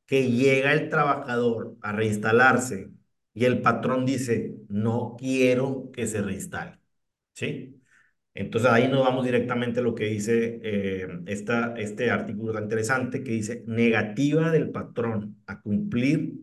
que 0.07 0.31
llega 0.31 0.73
el 0.73 0.89
trabajador 0.91 1.77
a 1.83 1.93
reinstalarse 1.93 2.91
y 3.35 3.45
el 3.45 3.63
patrón 3.63 4.07
dice, 4.07 4.57
no 4.69 5.17
quiero 5.19 5.91
que 5.93 6.07
se 6.07 6.23
reinstale. 6.23 6.79
¿Sí? 7.35 7.81
Entonces 8.35 8.71
ahí 8.71 8.89
nos 8.89 9.05
vamos 9.05 9.25
directamente 9.25 9.81
a 9.81 9.83
lo 9.83 9.95
que 9.95 10.07
dice 10.07 10.61
eh, 10.63 11.09
esta, 11.27 11.75
este 11.77 12.11
artículo 12.11 12.53
tan 12.53 12.65
interesante 12.65 13.23
que 13.25 13.33
dice 13.33 13.65
negativa 13.67 14.51
del 14.53 14.71
patrón 14.71 15.43
a 15.47 15.61
cumplir 15.61 16.35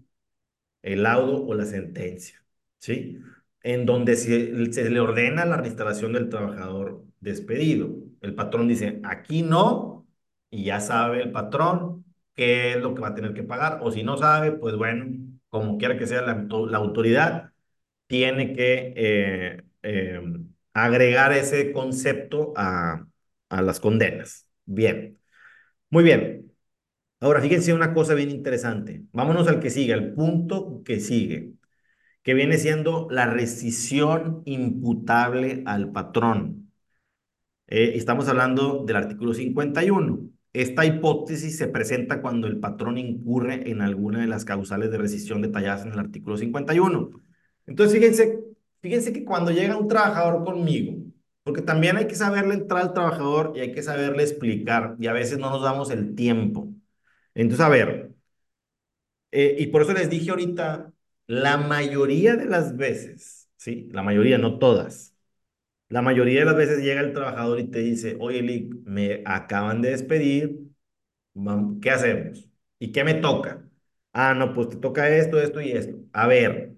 el 0.81 1.03
laudo 1.03 1.45
o 1.45 1.53
la 1.53 1.65
sentencia. 1.65 2.43
¿Sí? 2.79 3.19
En 3.67 3.85
donde 3.85 4.15
se, 4.15 4.89
le 4.89 4.99
ordena 5.01 5.45
la 5.45 5.57
reinstalación 5.57 6.13
del 6.13 6.29
trabajador 6.29 7.03
despedido. 7.19 7.89
El 8.21 8.33
patrón 8.33 8.67
dice, 8.69 9.01
aquí 9.03 9.41
no, 9.43 10.07
y 10.49 10.63
ya 10.65 10.79
sabe 10.79 11.21
el 11.23 11.31
patrón 11.31 12.05
qué 12.33 12.71
es 12.73 12.77
lo 12.77 12.95
que 12.95 13.01
va 13.01 13.09
a 13.09 13.15
tener 13.15 13.33
que 13.33 13.43
pagar, 13.43 13.79
o 13.81 13.91
si 13.91 14.03
no 14.03 14.17
sabe, 14.17 14.53
pues 14.53 14.75
bueno, 14.77 15.05
como 15.49 15.77
quiera 15.77 15.97
que 15.97 16.07
sea 16.07 16.21
la, 16.21 16.47
la 16.69 16.77
autoridad, 16.77 17.51
tiene 18.07 18.53
que 18.53 18.93
eh, 18.95 19.63
eh, 19.83 20.21
agregar 20.73 21.33
ese 21.33 21.71
concepto 21.73 22.53
a, 22.55 23.05
a 23.49 23.61
las 23.61 23.79
condenas. 23.81 24.47
Bien, 24.65 25.19
muy 25.89 26.03
bien. 26.03 26.53
Ahora, 27.19 27.41
fíjense 27.41 27.73
una 27.73 27.93
cosa 27.93 28.13
bien 28.15 28.31
interesante. 28.31 29.03
Vámonos 29.11 29.47
al 29.47 29.59
que 29.59 29.69
sigue, 29.71 29.93
al 29.93 30.13
punto 30.13 30.83
que 30.85 30.99
sigue, 30.99 31.53
que 32.27 32.33
viene 32.33 32.57
siendo 32.57 33.07
la 33.09 33.25
rescisión 33.25 34.41
imputable 34.43 35.63
al 35.65 35.93
patrón. 35.93 36.73
Eh, 37.67 37.93
estamos 37.95 38.27
hablando 38.27 38.83
del 38.85 38.97
artículo 38.97 39.33
51. 39.33 40.29
Esta 40.51 40.85
hipótesis 40.85 41.57
se 41.57 41.69
presenta 41.69 42.21
cuando 42.21 42.47
el 42.47 42.59
patrón 42.59 42.97
incurre 42.97 43.71
en 43.71 43.81
alguna 43.81 44.19
de 44.19 44.27
las 44.27 44.43
causales 44.43 44.91
de 44.91 44.97
rescisión 44.97 45.41
detalladas 45.41 45.85
en 45.85 45.93
el 45.93 45.99
artículo 45.99 46.35
51. 46.35 47.11
Entonces, 47.65 47.97
fíjense, 47.97 48.43
fíjense 48.81 49.13
que 49.13 49.23
cuando 49.23 49.51
llega 49.51 49.77
un 49.77 49.87
trabajador 49.87 50.43
conmigo, 50.43 50.97
porque 51.43 51.61
también 51.61 51.95
hay 51.95 52.07
que 52.07 52.15
saberle 52.15 52.55
entrar 52.55 52.81
al 52.81 52.93
trabajador 52.93 53.53
y 53.55 53.61
hay 53.61 53.71
que 53.71 53.83
saberle 53.83 54.23
explicar, 54.23 54.97
y 54.99 55.07
a 55.07 55.13
veces 55.13 55.39
no 55.39 55.49
nos 55.49 55.63
damos 55.63 55.91
el 55.91 56.13
tiempo. 56.13 56.73
Entonces, 57.35 57.65
a 57.65 57.69
ver, 57.69 58.11
eh, 59.31 59.55
y 59.59 59.67
por 59.67 59.81
eso 59.81 59.93
les 59.93 60.09
dije 60.09 60.29
ahorita, 60.31 60.91
la 61.27 61.57
mayoría 61.57 62.35
de 62.35 62.45
las 62.45 62.75
veces, 62.77 63.49
¿sí? 63.57 63.89
La 63.91 64.03
mayoría, 64.03 64.37
no 64.37 64.59
todas, 64.59 65.15
la 65.89 66.01
mayoría 66.03 66.41
de 66.41 66.45
las 66.47 66.57
veces 66.57 66.79
llega 66.83 67.01
el 67.01 67.13
trabajador 67.13 67.59
y 67.59 67.69
te 67.71 67.79
dice, 67.79 68.17
oye, 68.19 68.41
Lick, 68.43 68.75
me 68.85 69.23
acaban 69.25 69.81
de 69.81 69.91
despedir, 69.91 70.59
¿qué 71.81 71.89
hacemos? 71.91 72.49
¿Y 72.79 72.91
qué 72.91 73.03
me 73.03 73.15
toca? 73.15 73.67
Ah, 74.13 74.33
no, 74.33 74.53
pues 74.53 74.69
te 74.69 74.77
toca 74.77 75.09
esto, 75.09 75.39
esto 75.39 75.61
y 75.61 75.71
esto. 75.71 75.97
A 76.13 76.27
ver, 76.27 76.75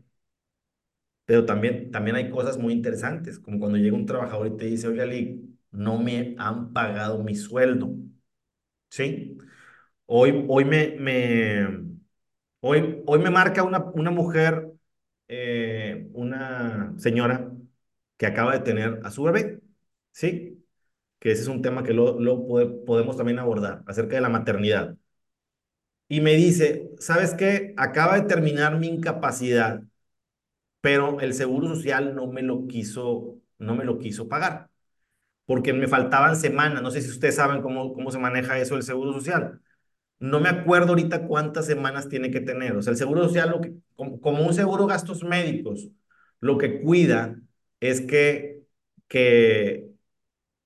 pero 1.26 1.46
también, 1.46 1.92
también 1.92 2.16
hay 2.16 2.30
cosas 2.32 2.58
muy 2.58 2.74
interesantes, 2.74 3.40
como 3.40 3.60
cuando 3.60 3.78
llega 3.78 3.96
un 3.96 4.06
trabajador 4.06 4.48
y 4.48 4.58
te 4.58 4.66
dice, 4.66 4.88
oye, 4.88 5.06
Lick, 5.06 5.42
no 5.72 5.98
me 6.00 6.36
han 6.40 6.74
pagado 6.74 7.24
mi 7.24 7.36
sueldo. 7.36 7.92
¿Sí? 8.90 9.38
Hoy, 10.08 10.46
hoy 10.50 10.66
me, 10.66 10.98
me, 11.00 11.89
hoy, 12.62 13.04
hoy 13.06 13.20
me 13.20 13.30
marca 13.30 13.64
una, 13.64 13.80
una 13.94 14.12
mujer, 14.12 14.72
eh, 15.28 16.10
una 16.14 16.94
señora, 16.98 17.52
que 18.18 18.26
acaba 18.28 18.54
de 18.54 18.60
tener 18.62 19.02
a 19.04 19.12
su 19.12 19.24
bebé, 19.24 19.62
¿sí? 20.12 20.64
Que 21.20 21.32
ese 21.34 21.44
es 21.44 21.48
un 21.50 21.62
tema 21.62 21.84
que 21.84 21.94
lo, 21.94 22.20
lo 22.20 22.46
podemos 22.86 23.18
también 23.18 23.40
abordar, 23.40 23.84
acerca 23.88 24.16
de 24.16 24.22
la 24.22 24.30
maternidad. 24.30 24.98
Y 26.08 26.22
me 26.22 26.34
dice, 26.36 26.90
¿sabes 27.00 27.34
qué? 27.36 27.74
Acaba 27.78 28.16
de 28.20 28.28
terminar 28.28 28.78
mi 28.80 28.88
incapacidad, 28.88 29.82
pero 30.82 31.20
el 31.22 31.34
Seguro 31.34 31.68
Social 31.70 32.16
no 32.16 32.28
me 32.28 32.42
lo 32.44 32.68
quiso, 32.68 33.40
no 33.60 33.76
me 33.76 33.86
lo 33.86 34.00
quiso 34.00 34.30
pagar, 34.30 34.70
porque 35.46 35.74
me 35.74 35.88
faltaban 35.88 36.36
semanas. 36.38 36.84
No 36.84 36.92
sé 36.92 37.02
si 37.02 37.10
ustedes 37.12 37.36
saben 37.36 37.62
cómo, 37.62 37.94
cómo 37.94 38.12
se 38.12 38.20
maneja 38.20 38.60
eso 38.60 38.76
el 38.78 38.84
Seguro 38.84 39.14
Social. 39.14 39.62
No 40.20 40.40
me 40.40 40.50
acuerdo 40.50 40.90
ahorita 40.90 41.28
cuántas 41.28 41.66
semanas 41.66 42.10
tiene 42.10 42.32
que 42.32 42.42
tener. 42.42 42.76
O 42.76 42.82
sea, 42.82 42.92
el 42.92 42.98
Seguro 42.98 43.24
Social, 43.24 43.50
lo 43.52 43.62
que, 43.62 43.74
como, 43.96 44.46
un 44.46 44.54
seguro 44.54 44.86
gastos 44.88 45.24
médicos, 45.24 45.90
lo 46.42 46.58
que 46.58 46.82
cuida 46.82 47.38
es 47.80 48.02
que, 48.02 48.64
que 49.08 49.90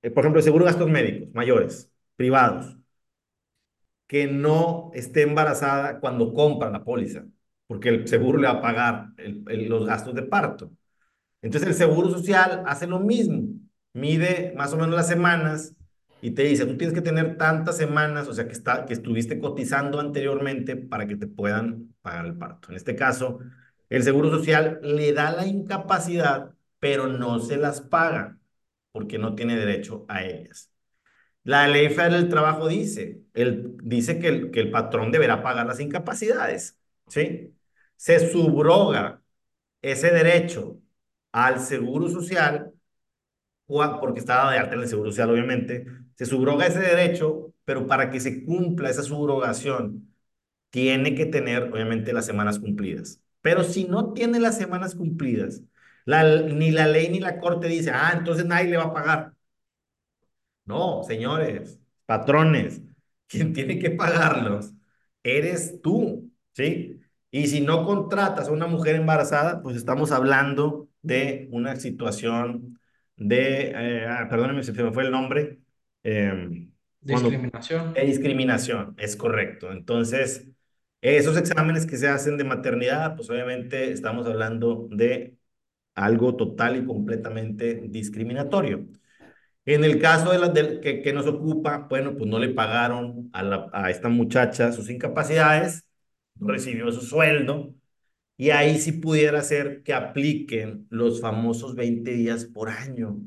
eh, 0.04 0.12
por 0.12 0.24
ejemplo, 0.24 0.40
el 0.40 0.44
seguro 0.44 0.66
gastos 0.66 0.90
médicos 0.90 1.34
mayores, 1.34 1.92
privados, 2.16 2.78
que 4.08 4.28
no 4.28 4.92
esté 4.94 5.24
embarazada 5.24 6.00
cuando 6.00 6.34
compra 6.34 6.70
la 6.70 6.84
póliza, 6.84 7.26
porque 7.68 7.90
el 7.90 8.08
seguro 8.08 8.38
le 8.38 8.48
va 8.48 8.54
a 8.56 8.62
pagar 8.62 9.08
los 9.18 9.86
gastos 9.86 10.14
de 10.14 10.24
parto. 10.24 10.72
Entonces 11.42 11.70
el 11.70 11.76
seguro 11.76 12.10
social 12.10 12.64
hace 12.68 12.88
lo 12.88 13.00
mismo, 13.00 13.44
mide 13.94 14.54
más 14.56 14.74
o 14.74 14.78
menos 14.78 14.96
las 14.96 15.08
semanas 15.08 15.76
y 16.24 16.32
te 16.32 16.44
dice, 16.44 16.66
tú 16.66 16.78
tienes 16.78 16.94
que 16.96 17.02
tener 17.02 17.38
tantas 17.38 17.76
semanas, 17.78 18.30
o 18.30 18.34
sea, 18.34 18.48
que, 18.48 18.54
está, 18.54 18.86
que 18.86 18.94
estuviste 18.94 19.40
cotizando 19.40 20.00
anteriormente 20.00 20.78
para 20.78 21.06
que 21.06 21.18
te 21.18 21.28
puedan 21.28 21.94
pagar 22.02 22.26
el 22.26 22.38
parto. 22.38 22.70
En 22.70 22.78
este 22.78 22.96
caso, 22.96 23.40
el 23.90 24.04
seguro 24.04 24.30
social 24.30 24.80
le 24.82 25.12
da 25.12 25.34
la 25.34 25.46
incapacidad 25.46 26.54
pero 26.80 27.08
no 27.08 27.40
se 27.40 27.58
las 27.58 27.82
paga 27.82 28.38
porque 28.92 29.18
no 29.18 29.36
tiene 29.36 29.56
derecho 29.58 30.06
a 30.10 30.24
ellas. 30.26 30.70
La 31.44 31.68
ley 31.68 31.90
federal 31.90 32.22
del 32.22 32.30
trabajo 32.30 32.68
dice, 32.68 33.22
el, 33.34 33.78
dice 33.84 34.20
que 34.20 34.28
el, 34.28 34.52
que 34.52 34.62
el 34.62 34.72
patrón 34.72 35.12
deberá 35.12 35.44
pagar 35.44 35.66
las 35.66 35.80
incapacidades, 35.80 36.78
¿sí? 37.08 37.54
Se 37.98 38.32
subroga 38.32 39.22
ese 39.82 40.12
derecho 40.12 40.82
al 41.32 41.60
seguro 41.60 42.10
social, 42.10 42.74
porque 43.66 44.20
estaba 44.20 44.52
de 44.52 44.60
arte 44.60 44.76
en 44.76 44.82
el 44.82 44.88
seguro 44.90 45.10
social, 45.12 45.30
obviamente, 45.32 45.86
se 46.16 46.26
subroga 46.26 46.68
ese 46.68 46.80
derecho, 46.80 47.54
pero 47.66 47.88
para 47.88 48.10
que 48.10 48.20
se 48.20 48.44
cumpla 48.46 48.90
esa 48.90 49.04
subrogación, 49.04 50.14
tiene 50.72 51.16
que 51.16 51.26
tener, 51.28 51.64
obviamente, 51.74 52.14
las 52.14 52.26
semanas 52.26 52.60
cumplidas. 52.60 53.22
Pero 53.42 53.64
si 53.64 53.86
no 53.86 54.14
tiene 54.14 54.40
las 54.40 54.58
semanas 54.58 54.96
cumplidas, 54.96 55.64
ni 56.08 56.72
la 56.72 56.88
ley 56.88 57.10
ni 57.10 57.20
la 57.20 57.40
corte 57.40 57.68
dice, 57.68 57.92
ah, 57.94 58.14
entonces 58.18 58.46
nadie 58.46 58.70
le 58.70 58.78
va 58.78 58.86
a 58.86 58.94
pagar. 58.94 59.34
No, 60.66 61.04
señores, 61.04 61.80
patrones, 62.06 62.82
quien 63.28 63.54
tiene 63.54 63.80
que 63.80 63.92
pagarlos 63.92 64.74
eres 65.24 65.82
tú, 65.82 66.32
¿sí? 66.54 67.00
Y 67.32 67.48
si 67.48 67.62
no 67.62 67.86
contratas 67.86 68.48
a 68.50 68.52
una 68.52 68.68
mujer 68.68 68.96
embarazada, 68.96 69.62
pues 69.62 69.78
estamos 69.78 70.12
hablando 70.12 70.90
de 71.02 71.48
una 71.52 71.76
situación 71.78 72.80
de, 73.16 73.72
eh, 73.76 74.06
ah, 74.08 74.28
perdónenme, 74.30 74.64
se 74.64 74.74
me 74.74 74.92
fue 74.92 75.04
el 75.04 75.12
nombre. 75.12 75.60
Eh, 76.04 76.68
discriminación. 77.02 77.94
Eh, 77.96 78.06
discriminación, 78.06 78.96
es 78.98 79.16
correcto. 79.16 79.72
Entonces, 79.72 80.48
esos 81.02 81.38
exámenes 81.38 81.86
que 81.86 81.98
se 81.98 82.08
hacen 82.08 82.38
de 82.38 82.44
maternidad, 82.44 83.16
pues 83.16 83.30
obviamente 83.30 83.92
estamos 83.92 84.26
hablando 84.28 84.88
de 84.92 85.38
algo 85.96 86.36
total 86.36 86.78
y 86.78 86.86
completamente 86.86 87.82
discriminatorio. 87.90 88.88
En 89.66 89.84
el 89.86 90.00
caso 90.00 90.32
de 90.32 90.40
la 90.40 90.52
que, 90.54 91.02
que, 91.02 91.14
nos 91.14 91.26
ocupa, 91.28 91.88
bueno, 91.90 92.16
pues 92.18 92.30
no 92.30 92.40
le 92.40 92.50
pagaron 92.50 93.30
a, 93.34 93.44
la, 93.44 93.70
a 93.74 93.90
esta 93.90 94.10
muchacha 94.10 94.72
sus 94.74 94.90
incapacidades, 94.90 95.86
no 96.36 96.48
recibió 96.50 96.92
su 96.92 97.02
sueldo, 97.02 97.74
y 98.38 98.50
ahí 98.52 98.80
sí 98.80 98.94
pudiera 98.94 99.42
ser 99.44 99.84
que 99.84 99.94
apliquen 99.94 100.88
los 100.90 101.22
famosos 101.22 101.76
20 101.76 102.12
días 102.14 102.46
por 102.46 102.70
año, 102.70 103.22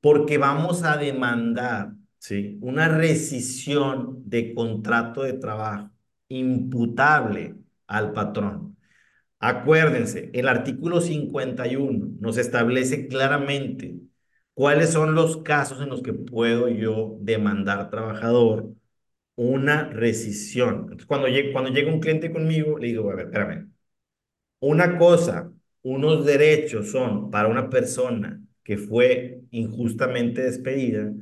porque 0.00 0.38
vamos 0.38 0.84
a 0.84 0.96
demandar, 0.96 1.94
¿sí? 2.24 2.58
Una 2.62 2.88
rescisión 2.88 4.22
de 4.28 4.54
contrato 4.54 5.22
de 5.22 5.34
trabajo 5.34 5.90
imputable 6.28 7.56
al 7.86 8.12
patrón. 8.14 8.78
Acuérdense, 9.40 10.30
el 10.34 10.48
artículo 10.48 11.00
51 11.02 12.16
nos 12.20 12.38
establece 12.38 13.08
claramente 13.08 14.00
cuáles 14.54 14.90
son 14.92 15.14
los 15.14 15.42
casos 15.42 15.82
en 15.82 15.90
los 15.90 16.02
que 16.02 16.14
puedo 16.14 16.68
yo 16.68 17.18
demandar 17.20 17.90
trabajador 17.90 18.74
una 19.36 19.90
rescisión. 19.90 20.82
Entonces, 20.84 21.06
cuando, 21.06 21.28
llegue, 21.28 21.52
cuando 21.52 21.70
llega 21.72 21.92
un 21.92 22.00
cliente 22.00 22.32
conmigo, 22.32 22.78
le 22.78 22.88
digo, 22.88 23.10
a 23.10 23.16
ver, 23.16 23.26
espérame, 23.26 23.72
una 24.60 24.98
cosa, 24.98 25.52
unos 25.82 26.26
derechos 26.26 26.90
son 26.90 27.30
para 27.30 27.48
una 27.48 27.70
persona 27.70 28.42
que 28.64 28.78
fue 28.78 29.42
injustamente 29.50 30.42
despedida 30.42 31.12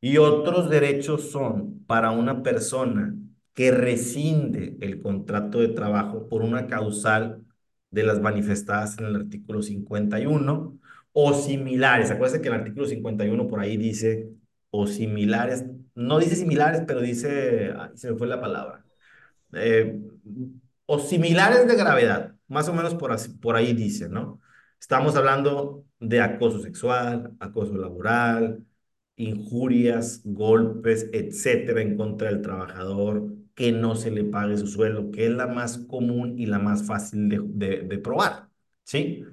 y 0.00 0.18
otros 0.18 0.70
derechos 0.70 1.30
son 1.30 1.84
para 1.86 2.10
una 2.10 2.42
persona 2.42 3.14
que 3.54 3.70
rescinde 3.72 4.76
el 4.80 5.00
contrato 5.02 5.58
de 5.58 5.68
trabajo 5.68 6.28
por 6.28 6.42
una 6.42 6.66
causal 6.66 7.44
de 7.90 8.02
las 8.04 8.20
manifestadas 8.20 8.98
en 8.98 9.06
el 9.06 9.16
artículo 9.16 9.62
51 9.62 10.78
o 11.12 11.34
similares. 11.34 12.10
Acuérdense 12.10 12.40
que 12.40 12.48
el 12.48 12.54
artículo 12.54 12.86
51 12.86 13.48
por 13.48 13.60
ahí 13.60 13.76
dice 13.76 14.28
o 14.70 14.86
similares, 14.86 15.64
no 15.94 16.18
dice 16.18 16.36
similares, 16.36 16.82
pero 16.86 17.00
dice, 17.00 17.72
se 17.94 18.12
me 18.12 18.18
fue 18.18 18.26
la 18.26 18.40
palabra, 18.40 18.84
eh, 19.52 19.98
o 20.86 20.98
similares 20.98 21.66
de 21.66 21.76
gravedad, 21.76 22.34
más 22.48 22.68
o 22.68 22.74
menos 22.74 22.94
por, 22.94 23.56
ahí 23.56 23.72
dice, 23.72 24.08
¿no? 24.08 24.40
Estamos 24.80 25.16
hablando 25.16 25.84
de 26.00 26.20
acoso 26.20 26.60
sexual, 26.60 27.32
acoso 27.40 27.76
laboral, 27.76 28.64
injurias, 29.18 30.22
golpes, 30.24 31.10
etcétera, 31.12 31.82
en 31.82 31.96
contra 31.96 32.28
del 32.28 32.42
trabajador, 32.42 33.34
que 33.54 33.72
no 33.72 33.96
se 33.96 34.10
le 34.10 34.24
pague 34.24 34.56
su 34.56 34.66
sueldo, 34.68 35.10
que 35.10 35.26
es 35.26 35.32
la 35.32 35.46
más 35.48 35.78
común 35.78 36.38
y 36.38 36.46
la 36.46 36.58
más 36.60 36.86
fácil 36.86 37.28
de, 37.28 37.82
de, 37.82 37.98
probar, 37.98 38.48
¿sí? 38.84 39.24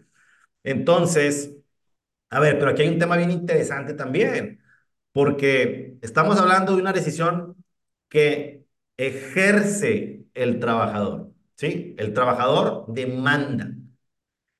Entonces, 0.63 1.55
a 2.29 2.39
ver, 2.39 2.59
pero 2.59 2.71
aquí 2.71 2.83
hay 2.83 2.89
un 2.89 2.99
tema 2.99 3.17
bien 3.17 3.31
interesante 3.31 3.93
también, 3.93 4.61
porque 5.13 5.97
estamos 6.01 6.39
hablando 6.39 6.75
de 6.75 6.81
una 6.81 6.93
decisión 6.93 7.55
que 8.09 8.65
ejerce 8.97 10.25
el 10.33 10.59
trabajador, 10.59 11.31
¿sí? 11.55 11.95
El 11.97 12.13
trabajador 12.13 12.85
demanda. 12.93 13.71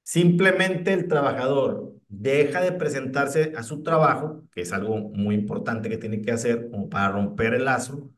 Simplemente 0.04 0.94
el 0.94 1.08
trabajador 1.08 1.95
deja 2.08 2.62
de 2.62 2.72
presentarse 2.74 3.54
a 3.58 3.64
su 3.64 3.84
trabajo, 3.84 4.44
que 4.52 4.62
es 4.62 4.74
algo 4.74 4.98
muy 4.98 5.36
importante 5.36 5.90
que 5.90 5.98
tiene 5.98 6.22
que 6.22 6.32
hacer 6.32 6.70
como 6.72 6.90
para 6.90 7.10
romper 7.12 7.54
el 7.54 7.66
lazo, 7.66 8.12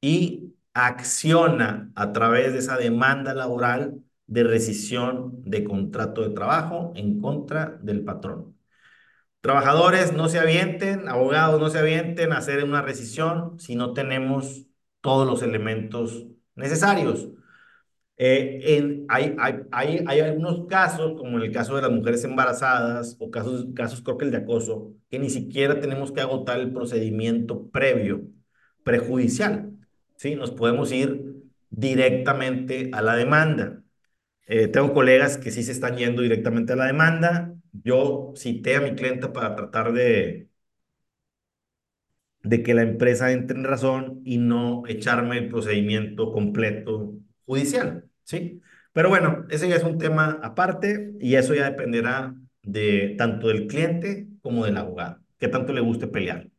y 0.00 0.54
acciona 0.74 1.90
a 1.96 2.12
través 2.12 2.52
de 2.52 2.60
esa 2.60 2.76
demanda 2.76 3.34
laboral 3.34 4.02
de 4.26 4.44
rescisión 4.44 5.42
de 5.44 5.64
contrato 5.64 6.22
de 6.22 6.34
trabajo 6.34 6.92
en 6.96 7.20
contra 7.20 7.78
del 7.82 8.04
patrón. 8.04 8.56
Trabajadores 9.40 10.12
no 10.12 10.28
se 10.28 10.38
avienten, 10.40 11.08
abogados 11.08 11.60
no 11.60 11.70
se 11.70 11.78
avienten 11.78 12.32
a 12.32 12.38
hacer 12.38 12.64
una 12.64 12.82
rescisión 12.82 13.58
si 13.58 13.76
no 13.76 13.92
tenemos 13.94 14.66
todos 15.00 15.26
los 15.26 15.42
elementos 15.42 16.26
necesarios. 16.56 17.28
Eh, 18.20 19.04
hay, 19.08 20.20
algunos 20.20 20.66
casos, 20.66 21.14
como 21.16 21.38
en 21.38 21.44
el 21.44 21.52
caso 21.52 21.76
de 21.76 21.82
las 21.82 21.90
mujeres 21.92 22.24
embarazadas 22.24 23.16
o 23.20 23.30
casos, 23.30 23.68
casos 23.76 24.02
creo 24.02 24.18
que 24.18 24.24
el 24.24 24.32
de 24.32 24.38
acoso, 24.38 24.94
que 25.08 25.18
ni 25.20 25.30
siquiera 25.30 25.78
tenemos 25.80 26.10
que 26.10 26.20
agotar 26.20 26.58
el 26.58 26.72
procedimiento 26.72 27.70
previo, 27.70 28.22
prejudicial. 28.84 29.72
¿sí? 30.16 30.34
Nos 30.34 30.50
podemos 30.50 30.92
ir 30.92 31.34
directamente 31.70 32.90
a 32.92 33.02
la 33.02 33.16
demanda. 33.16 33.82
Eh, 34.46 34.68
tengo 34.68 34.94
colegas 34.94 35.38
que 35.38 35.50
sí 35.52 35.62
se 35.62 35.72
están 35.72 35.96
yendo 35.96 36.22
directamente 36.22 36.72
a 36.72 36.76
la 36.76 36.86
demanda. 36.86 37.54
Yo 37.72 38.32
cité 38.36 38.76
a 38.76 38.80
mi 38.80 38.94
cliente 38.96 39.28
para 39.28 39.54
tratar 39.56 39.92
de, 39.92 40.48
de 42.42 42.62
que 42.62 42.74
la 42.74 42.82
empresa 42.82 43.32
entre 43.32 43.58
en 43.58 43.64
razón 43.64 44.20
y 44.24 44.38
no 44.38 44.84
echarme 44.86 45.38
el 45.38 45.48
procedimiento 45.48 46.32
completo 46.32 47.14
judicial, 47.46 48.07
¿sí? 48.28 48.62
Pero 48.92 49.10
bueno, 49.10 49.46
ese 49.50 49.68
ya 49.70 49.76
es 49.76 49.84
un 49.84 49.98
tema 49.98 50.40
aparte 50.44 51.14
y 51.20 51.36
eso 51.36 51.54
ya 51.54 51.66
dependerá 51.70 52.34
de 52.62 53.16
tanto 53.18 53.48
del 53.48 53.68
cliente 53.68 54.28
como 54.42 54.66
del 54.66 54.78
abogado, 54.78 55.20
que 55.38 55.48
tanto 55.48 55.72
le 55.74 55.80
guste 55.82 56.08
pelear. 56.08 56.50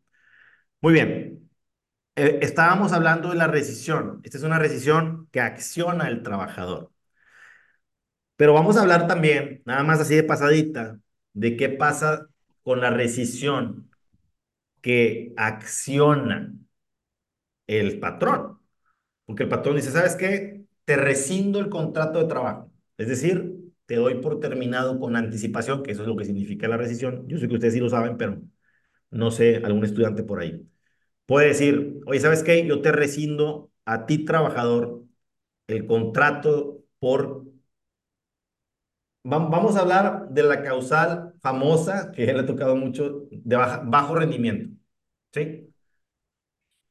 Muy 0.82 0.94
bien, 0.94 1.50
eh, 2.16 2.40
estábamos 2.44 2.94
hablando 2.94 3.30
de 3.30 3.36
la 3.38 3.48
rescisión. 3.48 4.22
Esta 4.24 4.38
es 4.40 4.44
una 4.46 4.60
rescisión 4.60 5.30
que 5.32 5.42
acciona 5.42 6.10
el 6.10 6.24
trabajador. 6.24 6.92
Pero 8.36 8.54
vamos 8.54 8.78
a 8.78 8.82
hablar 8.82 9.08
también, 9.08 9.62
nada 9.66 9.84
más 9.84 10.00
así 10.00 10.16
de 10.16 10.24
pasadita, 10.24 11.00
de 11.34 11.58
qué 11.58 11.70
pasa 11.70 12.28
con 12.64 12.80
la 12.82 12.90
rescisión 12.90 13.90
que 14.82 15.34
acciona 15.38 16.54
el 17.68 18.00
patrón. 18.00 18.60
Porque 19.26 19.44
el 19.44 19.50
patrón 19.50 19.76
dice, 19.78 19.92
¿sabes 19.92 20.16
qué? 20.18 20.59
Te 20.90 20.96
rescindo 20.98 21.60
el 21.60 21.70
contrato 21.70 22.18
de 22.20 22.26
trabajo. 22.26 22.72
Es 22.98 23.08
decir, 23.08 23.56
te 23.86 23.96
doy 23.96 24.16
por 24.22 24.40
terminado 24.40 25.00
con 25.00 25.16
anticipación, 25.16 25.84
que 25.84 25.92
eso 25.92 26.02
es 26.02 26.08
lo 26.08 26.16
que 26.16 26.26
significa 26.26 26.68
la 26.68 26.78
rescisión. 26.78 27.28
Yo 27.28 27.38
sé 27.38 27.48
que 27.48 27.54
ustedes 27.56 27.76
sí 27.76 27.80
lo 27.80 27.90
saben, 27.90 28.18
pero 28.18 28.42
no 29.12 29.32
sé, 29.32 29.58
algún 29.66 29.84
estudiante 29.86 30.24
por 30.24 30.40
ahí. 30.42 30.68
Puede 31.28 31.50
decir, 31.50 32.00
oye, 32.08 32.20
¿sabes 32.22 32.44
qué? 32.44 32.66
Yo 32.68 32.82
te 32.82 32.92
rescindo 32.94 33.72
a 33.86 34.06
ti, 34.08 34.26
trabajador, 34.26 35.04
el 35.68 35.88
contrato 35.88 36.84
por... 37.00 37.46
Vamos 39.24 39.76
a 39.76 39.82
hablar 39.82 40.30
de 40.30 40.44
la 40.44 40.64
causal 40.64 41.34
famosa, 41.42 42.12
que 42.12 42.26
ya 42.26 42.34
le 42.34 42.40
ha 42.42 42.46
tocado 42.46 42.76
mucho, 42.76 43.28
de 43.32 43.56
bajo 43.58 44.16
rendimiento. 44.16 44.76
¿Sí? 45.34 45.70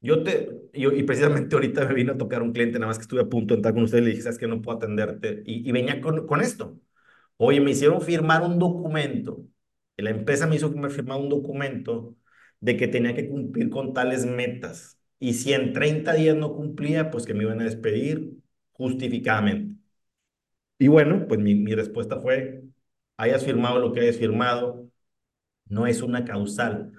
Yo 0.01 0.23
te, 0.23 0.58
y 0.73 1.03
precisamente 1.03 1.55
ahorita 1.55 1.85
me 1.87 1.93
vino 1.93 2.13
a 2.13 2.17
tocar 2.17 2.41
un 2.41 2.53
cliente, 2.53 2.79
nada 2.79 2.87
más 2.89 2.97
que 2.97 3.03
estuve 3.03 3.21
a 3.21 3.29
punto 3.29 3.53
de 3.53 3.57
entrar 3.59 3.73
con 3.73 3.83
usted 3.83 3.99
y 3.99 4.01
le 4.01 4.09
dije, 4.11 4.21
¿sabes 4.23 4.37
que 4.37 4.47
no 4.47 4.61
puedo 4.61 4.77
atenderte? 4.77 5.41
Y, 5.45 5.67
y 5.67 5.71
venía 5.71 6.01
con, 6.01 6.27
con 6.27 6.41
esto. 6.41 6.79
Oye, 7.37 7.61
me 7.61 7.71
hicieron 7.71 8.01
firmar 8.01 8.43
un 8.43 8.59
documento. 8.59 9.45
La 9.97 10.11
empresa 10.11 10.47
me 10.47 10.55
hizo 10.57 10.71
firmar 10.91 11.19
un 11.19 11.29
documento 11.29 12.15
de 12.61 12.77
que 12.77 12.87
tenía 12.87 13.15
que 13.15 13.29
cumplir 13.29 13.69
con 13.69 13.93
tales 13.93 14.25
metas. 14.25 14.99
Y 15.19 15.33
si 15.35 15.53
en 15.53 15.73
30 15.73 16.13
días 16.13 16.35
no 16.37 16.53
cumplía, 16.55 17.11
pues 17.11 17.25
que 17.25 17.33
me 17.33 17.43
iban 17.43 17.61
a 17.61 17.65
despedir 17.65 18.33
justificadamente. 18.73 19.75
Y 20.77 20.87
bueno, 20.87 21.27
pues 21.27 21.39
mi, 21.39 21.55
mi 21.55 21.75
respuesta 21.75 22.19
fue, 22.19 22.63
hayas 23.17 23.43
firmado 23.45 23.79
lo 23.79 23.91
que 23.93 24.01
hayas 24.01 24.17
firmado, 24.17 24.89
no 25.67 25.87
es 25.87 26.03
una 26.03 26.25
causal 26.25 26.93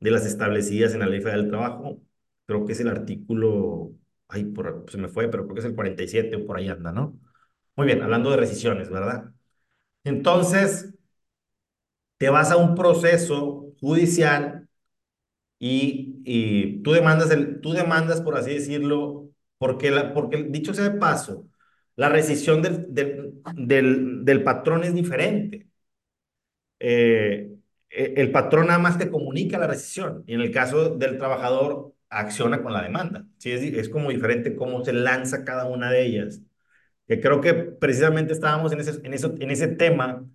de 0.00 0.12
las 0.12 0.26
establecidas 0.26 0.94
en 0.94 1.00
la 1.00 1.06
Ley 1.08 1.20
Federal 1.22 1.42
del 1.44 1.50
Trabajo. 1.52 2.02
Creo 2.46 2.66
que 2.66 2.72
es 2.72 2.80
el 2.80 2.88
artículo, 2.88 3.92
ay, 4.28 4.44
por, 4.46 4.86
se 4.90 4.98
me 4.98 5.08
fue, 5.08 5.28
pero 5.28 5.44
creo 5.44 5.54
que 5.54 5.60
es 5.60 5.66
el 5.66 5.74
47 5.74 6.36
o 6.36 6.46
por 6.46 6.58
ahí 6.58 6.68
anda, 6.68 6.92
¿no? 6.92 7.18
Muy 7.76 7.86
bien, 7.86 8.02
hablando 8.02 8.30
de 8.30 8.36
rescisiones, 8.38 8.90
¿verdad? 8.90 9.32
Entonces, 10.04 10.94
te 12.18 12.28
vas 12.30 12.50
a 12.50 12.56
un 12.56 12.74
proceso 12.74 13.72
judicial 13.80 14.68
y, 15.58 16.20
y 16.24 16.82
tú, 16.82 16.92
demandas 16.92 17.30
el, 17.30 17.60
tú 17.60 17.72
demandas, 17.72 18.20
por 18.22 18.36
así 18.36 18.54
decirlo, 18.54 19.30
porque, 19.58 19.90
la, 19.90 20.14
porque 20.14 20.44
dicho 20.50 20.74
sea 20.74 20.84
de 20.90 20.98
paso, 20.98 21.48
la 21.96 22.08
rescisión 22.08 22.62
del, 22.62 22.86
del, 22.88 24.24
del, 24.24 24.44
patrón 24.44 24.84
es 24.84 24.94
diferente. 24.94 25.68
Eh, 26.80 27.50
e, 27.90 28.14
el 28.16 28.30
patrón 28.32 28.66
nada 28.68 28.78
más 28.78 28.98
te 28.98 29.10
comunica 29.10 29.58
la 29.58 29.66
rescisión 29.66 30.24
y 30.26 30.34
en 30.34 30.40
el 30.40 30.50
caso 30.50 30.90
del 30.96 31.18
trabajador 31.18 31.93
acciona 32.20 32.62
con 32.62 32.72
la 32.72 32.82
demanda. 32.82 33.26
¿sí? 33.38 33.52
Es, 33.52 33.62
es 33.62 33.88
como 33.88 34.10
diferente 34.10 34.56
cómo 34.56 34.84
se 34.84 34.92
lanza 34.92 35.44
cada 35.44 35.66
una 35.66 35.90
de 35.90 36.04
ellas. 36.06 36.42
Que 37.08 37.20
creo 37.20 37.40
que 37.40 37.54
precisamente 37.54 38.32
estábamos 38.32 38.72
en 38.72 38.80
ese, 38.80 39.00
en 39.04 39.14
eso, 39.14 39.34
en 39.38 39.50
ese 39.50 39.68
tema 39.68 40.26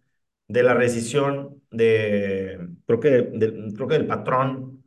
de 0.48 0.64
la 0.64 0.74
rescisión 0.74 1.62
de, 1.72 2.70
creo 2.88 3.00
que, 3.00 3.10
de, 3.10 3.74
creo 3.76 3.88
que 3.88 3.96
del 3.96 4.08
patrón 4.08 4.84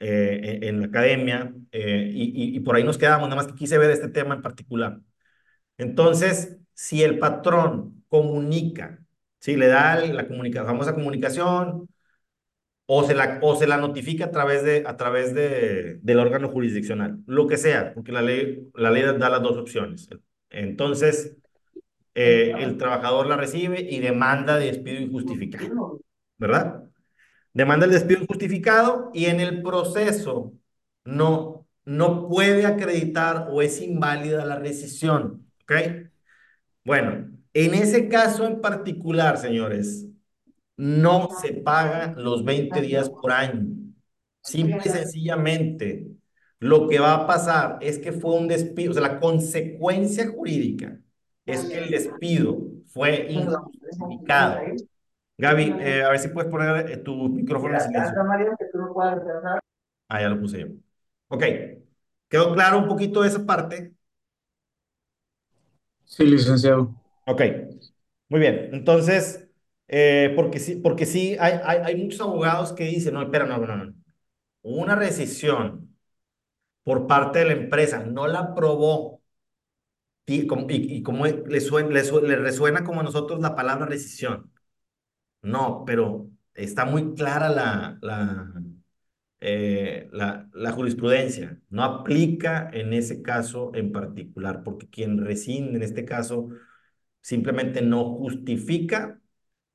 eh, 0.00 0.60
en, 0.62 0.80
la 0.80 0.86
academia 0.86 1.54
eh, 1.72 2.10
y, 2.14 2.52
y, 2.52 2.56
y 2.56 2.60
por 2.60 2.76
ahí 2.76 2.84
nos 2.84 2.98
quedamos, 2.98 3.28
nada 3.28 3.42
más 3.42 3.48
que 3.52 3.58
quise 3.58 3.78
ver 3.78 3.90
este 3.90 4.08
tema 4.08 4.34
en 4.34 4.42
particular. 4.42 5.00
Entonces, 5.78 6.58
si 6.74 7.02
el 7.02 7.18
patrón 7.18 8.04
comunica, 8.08 9.00
si 9.40 9.56
le 9.56 9.68
da 9.68 9.96
la, 10.06 10.26
comunica, 10.28 10.64
famosa 10.64 10.94
comunicación, 10.94 11.88
o 12.90 13.04
se 13.04 13.14
la, 13.14 13.38
o 13.42 13.54
se 13.54 13.66
la 13.66 13.76
notifica 13.76 14.26
a 14.26 14.30
través, 14.30 14.64
de, 14.64 14.82
a 14.86 14.96
través 14.96 15.34
de, 15.34 15.98
del 16.00 16.18
órgano 16.18 16.48
jurisdiccional, 16.48 17.18
lo 17.26 17.46
que 17.46 17.58
sea, 17.58 17.92
porque 17.92 18.12
la 18.12 18.22
ley, 18.22 18.66
la 18.74 18.90
ley 18.90 19.02
da 19.02 19.28
las 19.28 19.42
dos 19.42 19.58
opciones. 19.58 20.08
Entonces, 20.48 21.36
eh, 22.14 22.54
el 22.58 22.78
trabajador 22.78 23.26
la 23.26 23.36
recibe 23.36 23.82
y 23.82 24.00
demanda 24.00 24.56
de 24.56 24.66
despido 24.66 25.02
injustificado, 25.02 26.00
¿verdad? 26.38 26.84
Demanda 27.52 27.84
el 27.84 27.92
despido 27.92 28.22
injustificado 28.22 29.10
y 29.12 29.26
en 29.26 29.40
el 29.40 29.60
proceso 29.62 30.54
no, 31.04 31.66
no 31.84 32.26
puede 32.26 32.64
acreditar 32.64 33.48
o 33.50 33.60
es 33.60 33.82
inválida 33.82 34.46
la 34.46 34.56
rescisión. 34.58 35.46
¿Ok? 35.64 35.72
Bueno, 36.84 37.28
en 37.52 37.74
ese 37.74 38.08
caso 38.08 38.46
en 38.46 38.62
particular, 38.62 39.36
señores, 39.36 40.06
no 40.78 41.30
se 41.32 41.54
pagan 41.54 42.14
los 42.24 42.44
20 42.44 42.82
días 42.82 43.10
por 43.10 43.32
año. 43.32 43.66
Simple 44.42 44.82
y 44.86 44.90
sencillamente, 44.90 46.08
lo 46.60 46.88
que 46.88 47.00
va 47.00 47.14
a 47.14 47.28
pasar 47.28 47.78
es 47.82 47.98
que 48.00 48.12
fue 48.12 48.34
un 48.36 48.48
despido, 48.48 48.92
o 48.92 48.94
sea, 48.94 49.02
la 49.02 49.20
consecuencia 49.20 50.28
jurídica 50.28 51.00
es 51.46 51.66
que 51.66 51.78
el 51.78 51.90
despido 51.90 52.58
fue 52.86 53.28
injustificado. 53.30 54.78
Gaby, 55.38 55.76
eh, 55.80 56.04
a 56.04 56.10
ver 56.10 56.20
si 56.20 56.28
puedes 56.28 56.50
poner 56.50 56.90
eh, 56.92 56.98
tu 56.98 57.28
micrófono 57.30 57.74
en 57.74 57.80
silencio. 57.80 58.18
Ah, 60.08 60.20
ya 60.22 60.28
lo 60.28 60.40
puse 60.40 60.60
yo. 60.60 60.66
Ok, 61.28 61.44
¿quedó 62.28 62.54
claro 62.54 62.78
un 62.78 62.88
poquito 62.88 63.24
esa 63.24 63.44
parte? 63.46 63.94
Sí, 66.04 66.24
licenciado. 66.24 66.94
Ok, 67.26 67.42
muy 68.28 68.40
bien. 68.40 68.70
Entonces, 68.72 69.47
eh, 69.88 70.32
porque 70.36 70.58
sí, 70.60 70.76
porque 70.76 71.06
sí 71.06 71.36
hay, 71.40 71.60
hay, 71.64 71.78
hay, 71.84 71.96
muchos 71.96 72.20
abogados 72.20 72.72
que 72.72 72.84
dicen, 72.84 73.14
no, 73.14 73.22
espera, 73.22 73.46
no, 73.46 73.58
no, 73.58 73.76
no. 73.76 73.94
Una 74.62 74.96
rescisión 74.96 75.96
por 76.84 77.06
parte 77.06 77.40
de 77.40 77.46
la 77.46 77.52
empresa 77.52 78.04
no 78.04 78.26
la 78.28 78.40
aprobó 78.40 79.22
y, 80.26 80.42
y, 80.42 80.96
y 80.98 81.02
como 81.02 81.26
le, 81.26 81.60
suena, 81.60 81.88
le, 81.90 82.02
le 82.02 82.36
resuena 82.36 82.84
como 82.84 83.00
a 83.00 83.02
nosotros 83.04 83.40
la 83.40 83.54
palabra 83.56 83.86
rescisión. 83.86 84.52
No, 85.42 85.84
pero 85.86 86.30
está 86.54 86.84
muy 86.84 87.14
clara 87.14 87.48
la, 87.50 87.98
la, 88.02 88.52
eh, 89.40 90.08
la, 90.12 90.48
la, 90.52 90.72
jurisprudencia. 90.72 91.60
No 91.70 91.84
aplica 91.84 92.70
en 92.72 92.92
ese 92.92 93.22
caso 93.22 93.72
en 93.74 93.92
particular, 93.92 94.62
porque 94.64 94.88
quien 94.88 95.18
rescinde 95.24 95.76
en 95.76 95.82
este 95.82 96.04
caso 96.04 96.50
simplemente 97.20 97.82
no 97.82 98.04
justifica 98.16 99.20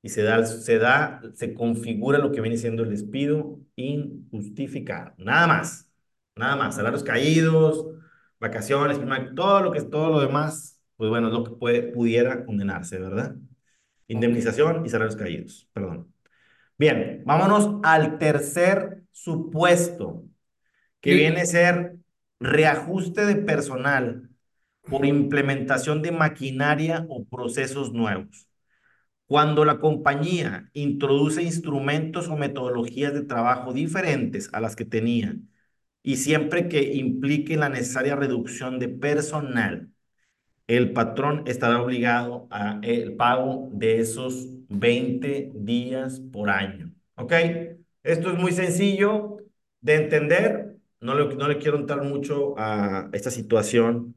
y 0.04 0.10
se 0.10 0.24
da, 0.24 0.46
se 0.46 0.80
da, 0.80 1.22
se 1.34 1.56
configura 1.56 2.20
lo 2.20 2.32
que 2.32 2.42
viene 2.42 2.58
siendo 2.58 2.84
el 2.84 2.89
despido 2.89 3.60
injustificado. 3.78 5.13
Nada 5.18 5.48
más, 5.48 5.89
nada 6.36 6.58
más. 6.58 6.76
Salarios 6.76 7.04
caídos, 7.04 7.88
vacaciones, 8.39 9.00
todo 9.36 9.62
lo 9.62 9.72
que 9.72 9.80
es 9.80 9.89
todo 9.89 10.12
lo 10.12 10.20
demás, 10.20 10.82
pues 10.98 11.10
bueno, 11.10 11.28
es 11.28 11.34
lo 11.34 11.46
que 11.46 11.52
puede, 11.52 11.84
pudiera 11.84 12.46
condenarse, 12.46 13.00
¿verdad? 13.00 13.36
Indemnización 14.08 14.86
y 14.86 14.89
salarios 14.89 15.16
caídos, 15.16 15.70
perdón. 15.74 16.13
Bien, 16.78 17.24
vámonos 17.26 17.80
al 17.84 18.18
tercer 18.20 19.04
supuesto, 19.12 20.26
que 21.02 21.12
sí. 21.12 21.18
viene 21.18 21.42
a 21.42 21.46
ser 21.46 21.96
reajuste 22.42 23.26
de 23.26 23.36
personal 23.38 24.30
por 24.82 25.06
implementación 25.06 26.02
de 26.02 26.12
maquinaria 26.12 27.06
o 27.10 27.24
procesos 27.26 27.94
nuevos. 27.94 28.48
Cuando 29.34 29.65
la 29.65 29.80
compañía 29.80 30.69
introduce 30.74 31.41
instrumentos 31.41 32.28
o 32.28 32.38
metodologías 32.38 33.15
de 33.15 33.24
trabajo 33.24 33.74
diferentes 33.74 34.48
a 34.54 34.60
las 34.60 34.76
que 34.76 34.86
tenía 34.86 35.36
y 36.04 36.17
siempre 36.17 36.69
que 36.69 36.93
implique 36.93 37.58
la 37.58 37.67
necesaria 37.67 38.15
reducción 38.15 38.78
de 38.78 38.89
personal, 38.89 39.89
el 40.67 40.93
patrón 40.93 41.46
estará 41.48 41.82
obligado 41.82 42.48
a 42.52 42.80
el 42.84 43.15
pago 43.15 43.72
de 43.74 44.02
esos 44.02 44.50
20 44.69 45.52
días 45.56 46.19
por 46.32 46.52
año. 46.52 46.93
¿Ok? 47.15 47.34
Esto 48.04 48.32
es 48.32 48.38
muy 48.38 48.52
sencillo 48.52 49.38
de 49.82 49.96
entender. 49.96 50.78
No 51.00 51.15
le, 51.15 51.34
no 51.36 51.48
le 51.48 51.58
quiero 51.58 51.80
entrar 51.80 52.04
mucho 52.04 52.54
a 52.60 53.10
esta 53.13 53.32
situación. 53.32 54.13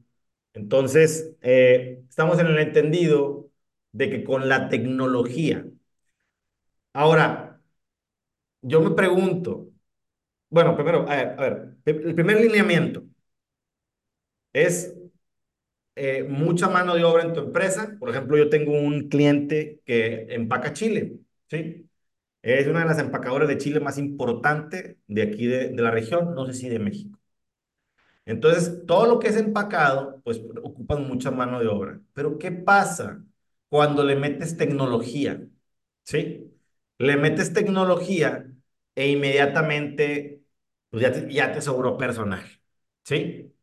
Entonces, 0.53 1.35
eh, 1.41 2.03
estamos 2.07 2.37
en 2.39 2.47
el 2.47 2.59
entendido 2.59 3.46
de 3.97 4.09
que 4.09 4.23
con 4.23 4.47
la 4.49 4.69
tecnología. 4.69 5.65
Ahora, 6.93 7.61
yo 8.61 8.81
me 8.81 8.91
pregunto, 8.91 9.69
bueno, 10.49 10.75
primero, 10.75 11.07
a 11.09 11.15
ver, 11.37 11.77
el 11.85 12.15
primer 12.15 12.41
lineamiento 12.41 13.05
es 14.53 14.93
eh, 15.95 16.23
mucha 16.23 16.69
mano 16.69 16.95
de 16.95 17.03
obra 17.03 17.23
en 17.23 17.33
tu 17.33 17.39
empresa. 17.41 17.95
Por 17.99 18.09
ejemplo, 18.09 18.37
yo 18.37 18.49
tengo 18.49 18.71
un 18.73 19.09
cliente 19.09 19.81
que 19.85 20.27
empaca 20.29 20.73
chile, 20.73 21.19
¿sí? 21.49 21.89
Es 22.43 22.67
una 22.67 22.81
de 22.81 22.85
las 22.87 22.99
empacadoras 22.99 23.47
de 23.49 23.57
chile 23.57 23.79
más 23.81 23.97
importante 23.97 24.99
de 25.07 25.21
aquí 25.23 25.47
de, 25.47 25.69
de 25.69 25.81
la 25.83 25.91
región, 25.91 26.35
no 26.35 26.45
sé 26.47 26.53
si 26.53 26.69
de 26.69 26.79
México. 26.79 27.19
Entonces, 28.25 28.85
todo 28.85 29.05
lo 29.07 29.19
que 29.19 29.29
es 29.29 29.37
empacado, 29.37 30.21
pues 30.23 30.41
ocupan 30.63 31.07
mucha 31.07 31.31
mano 31.31 31.59
de 31.59 31.67
obra. 31.67 32.01
Pero 32.13 32.37
¿qué 32.37 32.51
pasa 32.51 33.23
cuando 33.69 34.03
le 34.03 34.15
metes 34.15 34.57
tecnología? 34.57 35.41
¿Sí? 36.03 36.53
Le 36.99 37.17
metes 37.17 37.53
tecnología 37.53 38.47
e 38.95 39.09
inmediatamente, 39.11 40.43
pues 40.89 41.03
ya 41.03 41.11
te, 41.13 41.31
ya 41.33 41.51
te 41.51 41.61
sobró 41.61 41.97
personal. 41.97 42.45
¿Sí? 43.03 43.53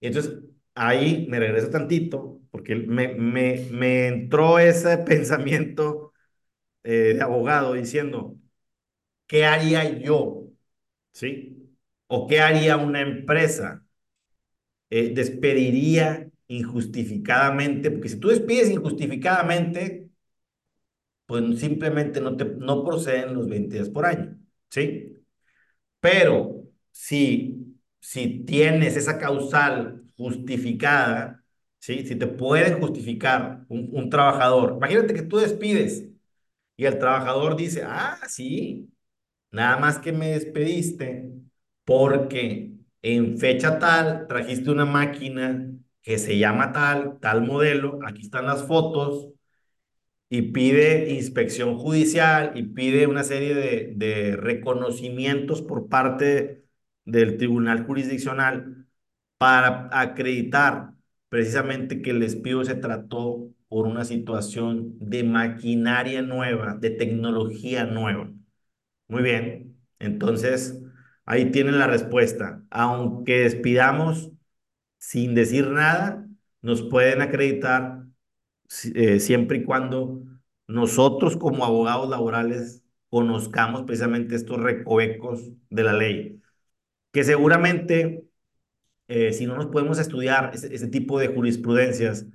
Y 0.00 0.06
entonces, 0.08 0.34
ahí 0.74 1.26
me 1.30 1.38
regreso 1.40 1.70
tantito, 1.70 2.40
porque 2.50 2.74
me, 2.76 3.08
me, 3.16 3.68
me 3.70 4.08
entró 4.08 4.58
ese 4.58 4.98
pensamiento 5.00 6.12
eh, 6.84 7.14
de 7.16 7.22
abogado 7.22 7.74
diciendo, 7.74 8.36
¿qué 9.26 9.46
haría 9.46 9.84
yo? 10.00 10.44
¿Sí? 11.12 11.76
¿O 12.08 12.26
qué 12.28 12.40
haría 12.40 12.76
una 12.78 13.02
empresa? 13.02 13.84
Eh, 14.90 15.12
despediría 15.14 16.28
injustificadamente, 16.56 17.90
porque 17.90 18.08
si 18.10 18.16
tú 18.20 18.28
despides 18.28 18.70
injustificadamente, 18.70 20.10
pues 21.26 21.60
simplemente 21.60 22.20
no, 22.20 22.36
te, 22.36 22.44
no 22.44 22.84
proceden 22.84 23.34
los 23.34 23.48
20 23.48 23.74
días 23.76 23.88
por 23.88 24.06
año, 24.06 24.36
¿sí? 24.70 25.24
Pero 26.00 26.64
si, 26.92 27.78
si 28.00 28.44
tienes 28.44 28.96
esa 28.96 29.18
causal 29.18 30.04
justificada, 30.16 31.44
¿sí? 31.80 32.06
Si 32.06 32.16
te 32.16 32.26
pueden 32.26 32.80
justificar 32.80 33.64
un, 33.68 33.90
un 33.92 34.10
trabajador, 34.10 34.74
imagínate 34.78 35.14
que 35.14 35.22
tú 35.22 35.38
despides 35.38 36.06
y 36.76 36.86
el 36.86 36.98
trabajador 36.98 37.56
dice, 37.56 37.84
ah, 37.86 38.18
sí, 38.28 38.90
nada 39.50 39.78
más 39.78 39.98
que 39.98 40.12
me 40.12 40.30
despediste 40.30 41.30
porque 41.84 42.72
en 43.02 43.38
fecha 43.38 43.78
tal 43.78 44.26
trajiste 44.28 44.70
una 44.70 44.84
máquina 44.86 45.68
que 46.02 46.18
se 46.18 46.38
llama 46.38 46.72
tal, 46.72 47.18
tal 47.20 47.42
modelo, 47.42 47.98
aquí 48.06 48.22
están 48.22 48.46
las 48.46 48.66
fotos, 48.66 49.28
y 50.28 50.42
pide 50.52 51.10
inspección 51.12 51.76
judicial 51.78 52.52
y 52.54 52.62
pide 52.64 53.06
una 53.06 53.22
serie 53.24 53.54
de, 53.54 53.92
de 53.96 54.36
reconocimientos 54.36 55.60
por 55.62 55.88
parte 55.88 56.64
del 57.04 57.36
tribunal 57.36 57.84
jurisdiccional 57.86 58.86
para 59.38 59.88
acreditar 59.92 60.92
precisamente 61.28 62.02
que 62.02 62.10
el 62.10 62.20
despido 62.20 62.64
se 62.64 62.74
trató 62.76 63.50
por 63.68 63.86
una 63.86 64.04
situación 64.04 64.96
de 65.00 65.24
maquinaria 65.24 66.22
nueva, 66.22 66.76
de 66.80 66.90
tecnología 66.90 67.84
nueva. 67.84 68.30
Muy 69.08 69.22
bien, 69.24 69.78
entonces 70.00 70.82
ahí 71.26 71.52
tienen 71.52 71.78
la 71.78 71.88
respuesta. 71.88 72.64
Aunque 72.70 73.40
despidamos 73.40 74.31
sin 75.02 75.34
decir 75.34 75.68
nada, 75.68 76.28
nos 76.62 76.82
pueden 76.82 77.22
acreditar 77.22 78.04
eh, 78.94 79.20
siempre 79.20 79.58
y 79.58 79.64
cuando 79.64 80.22
nosotros 80.66 81.36
como 81.36 81.64
abogados 81.64 82.08
laborales 82.08 82.82
conozcamos 83.10 83.82
precisamente 83.84 84.34
estos 84.36 84.60
recovecos 84.60 85.50
de 85.70 85.82
la 85.84 85.92
ley, 85.92 86.42
que 87.12 87.24
seguramente 87.24 88.24
eh, 89.08 89.32
si 89.32 89.46
no 89.46 89.56
nos 89.56 89.66
podemos 89.68 89.98
estudiar 89.98 90.52
ese, 90.54 90.74
ese 90.74 90.88
tipo 90.88 91.18
de 91.20 91.28
jurisprudencias, 91.28 92.26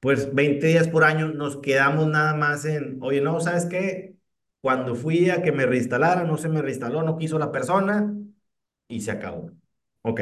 pues 0.00 0.34
20 0.34 0.66
días 0.68 0.88
por 0.88 1.04
año 1.04 1.28
nos 1.32 1.58
quedamos 1.58 2.08
nada 2.08 2.34
más 2.36 2.64
en, 2.66 2.98
oye, 3.02 3.20
no, 3.22 3.40
¿sabes 3.40 3.66
qué? 3.66 4.16
Cuando 4.60 4.94
fui 4.96 5.30
a 5.30 5.42
que 5.42 5.52
me 5.52 5.66
reinstalara, 5.66 6.24
no 6.24 6.38
se 6.38 6.48
me 6.48 6.62
reinstaló, 6.62 7.02
no 7.02 7.18
quiso 7.18 7.38
la 7.38 7.52
persona 7.52 8.14
y 8.88 9.00
se 9.02 9.10
acabó. 9.12 9.50
Ok. 10.02 10.20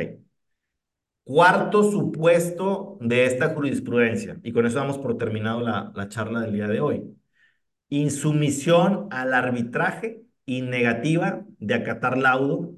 Cuarto 1.24 1.84
supuesto 1.84 2.98
de 3.00 3.26
esta 3.26 3.50
jurisprudencia, 3.54 4.40
y 4.42 4.52
con 4.52 4.66
eso 4.66 4.78
damos 4.78 4.98
por 4.98 5.16
terminado 5.18 5.60
la, 5.60 5.92
la 5.94 6.08
charla 6.08 6.40
del 6.40 6.52
día 6.52 6.66
de 6.66 6.80
hoy. 6.80 7.16
Insumisión 7.90 9.08
al 9.10 9.34
arbitraje 9.34 10.22
y 10.46 10.62
negativa 10.62 11.44
de 11.58 11.74
acatar 11.74 12.18
laudo 12.18 12.74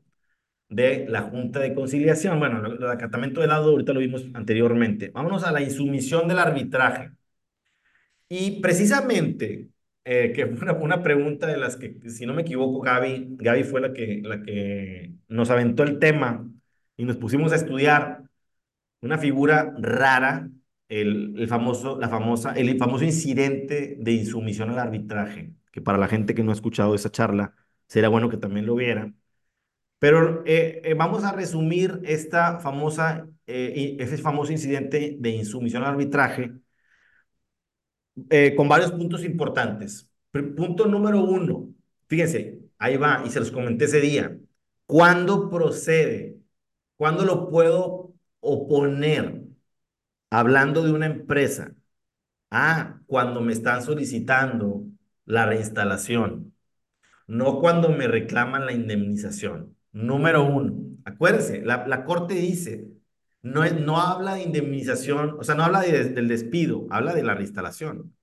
de 0.69 1.07
la 1.09 1.23
Junta 1.23 1.61
de 1.61 1.75
Conciliación. 1.75 2.39
Bueno, 2.41 2.67
el 2.67 2.91
acatamiento 2.91 3.41
del 3.41 3.51
laudo 3.51 3.71
ahorita 3.73 3.93
lo 3.93 4.01
vimos 4.01 4.27
anteriormente. 4.35 5.11
Vámonos 5.11 5.45
a 5.45 5.53
la 5.53 5.63
insumisión 5.63 6.29
del 6.29 6.39
arbitraje. 6.39 7.13
Y 8.29 8.61
precisamente, 8.61 9.69
eh, 10.05 10.33
que 10.35 10.47
fue 10.47 10.69
una, 10.69 10.73
una, 10.73 11.03
pregunta 11.03 11.47
de 11.47 11.57
las 11.57 11.77
que, 11.77 11.99
si 12.11 12.27
no 12.27 12.35
me 12.35 12.43
equivoco, 12.43 12.81
Gaby, 12.81 13.37
Gaby 13.39 13.65
fue 13.65 13.81
la 13.81 13.93
que, 13.93 14.21
la 14.25 14.43
que 14.43 15.15
nos 15.29 15.51
aventó 15.51 15.83
el 15.83 15.99
tema 15.99 16.49
y 16.97 17.05
nos 17.05 17.17
pusimos 17.17 17.53
a 17.53 17.57
estudiar 17.57 18.25
una 19.05 19.19
figura 19.19 19.75
rara, 19.79 20.51
el, 20.89 21.35
el 21.39 21.49
famoso, 21.49 21.99
la 21.99 22.09
famosa, 22.09 22.53
el 22.55 22.79
famoso 22.79 23.05
incidente 23.05 23.97
de 23.99 24.13
insumisión 24.13 24.71
al 24.71 24.79
arbitraje, 24.79 25.53
que 25.71 25.81
para 25.83 25.99
la 25.99 26.09
gente 26.09 26.35
que 26.35 26.43
no 26.43 26.51
ha 26.51 26.55
escuchado 26.55 26.95
esa 26.95 27.11
charla, 27.11 27.55
sería 27.87 28.09
bueno 28.09 28.29
que 28.29 28.37
también 28.37 28.67
lo 28.67 28.75
vieran. 28.75 29.17
Pero 29.99 30.43
eh, 30.47 30.83
eh, 30.85 30.95
vamos 30.95 31.25
a 31.25 31.33
resumir 31.33 32.01
esta 32.05 32.61
famosa, 32.61 33.27
eh, 33.47 33.97
ese 33.99 34.19
famoso 34.19 34.53
incidente 34.53 35.17
de 35.19 35.31
insumisión 35.31 35.83
al 35.83 35.91
arbitraje 35.93 36.53
con 38.57 38.69
varios 38.69 38.93
puntos 38.93 39.25
importantes. 39.25 40.09
Punto 40.31 40.87
número 40.87 41.23
uno, 41.23 41.75
fíjense, 42.07 42.61
ahí 42.79 42.97
va, 42.97 43.23
y 43.27 43.31
se 43.31 43.41
los 43.41 43.51
comenté 43.51 43.87
ese 43.87 44.01
día. 44.01 44.37
¿Cuándo 44.87 45.49
procede? 45.51 46.37
¿Cuándo 46.97 47.25
lo 47.25 47.49
puedo 47.49 48.14
oponer? 48.45 49.43
Hablando 50.31 50.83
de 50.85 50.93
una 50.93 51.07
empresa. 51.07 51.75
Ah, 52.51 53.01
cuando 53.07 53.41
me 53.41 53.53
están 53.53 53.83
solicitando 53.83 54.85
la 55.27 55.47
reinstalación, 55.47 56.55
no 57.27 57.61
cuando 57.61 57.91
me 57.91 58.09
reclaman 58.09 58.67
la 58.67 58.73
indemnización. 58.73 59.77
Número 59.93 60.45
uno, 60.45 60.77
acuérdense, 61.05 61.63
la, 61.63 61.87
la 61.87 62.05
corte 62.05 62.35
dice, 62.35 62.89
no, 63.43 63.65
es, 63.65 63.79
no 63.81 64.01
habla 64.01 64.35
de 64.35 64.43
indemnización, 64.45 65.37
o 65.39 65.45
sea, 65.45 65.55
no 65.55 65.65
habla 65.65 65.81
de, 65.83 66.05
del 66.11 66.29
despido, 66.29 66.87
habla 66.91 67.15
de 67.15 67.25
la 67.25 67.35
reinstalación. 67.35 68.15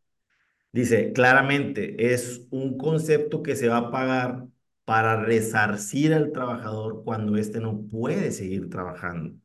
Dice 0.74 1.13
claramente, 1.13 2.13
es 2.13 2.47
un 2.51 2.78
concepto 2.78 3.43
que 3.43 3.55
se 3.57 3.69
va 3.69 3.78
a 3.78 3.91
pagar 3.91 4.47
para 4.86 5.17
resarcir 5.24 6.13
al 6.13 6.32
trabajador 6.32 7.03
cuando 7.03 7.38
éste 7.38 7.59
no 7.61 7.82
puede 7.89 8.32
seguir 8.32 8.69
trabajando. 8.69 9.36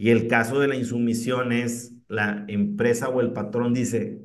Y 0.00 0.08
el 0.10 0.28
caso 0.28 0.58
de 0.60 0.68
la 0.68 0.76
insumisión 0.76 1.52
es 1.52 1.92
la 2.08 2.46
empresa 2.48 3.10
o 3.10 3.20
el 3.20 3.34
patrón 3.34 3.74
dice, 3.74 4.22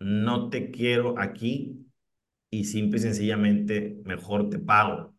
no 0.00 0.48
te 0.48 0.70
quiero 0.70 1.18
aquí 1.20 1.86
y 2.50 2.64
simple 2.64 2.98
y 3.00 3.02
sencillamente 3.02 4.00
mejor 4.04 4.50
te 4.50 4.58
pago. 4.58 5.14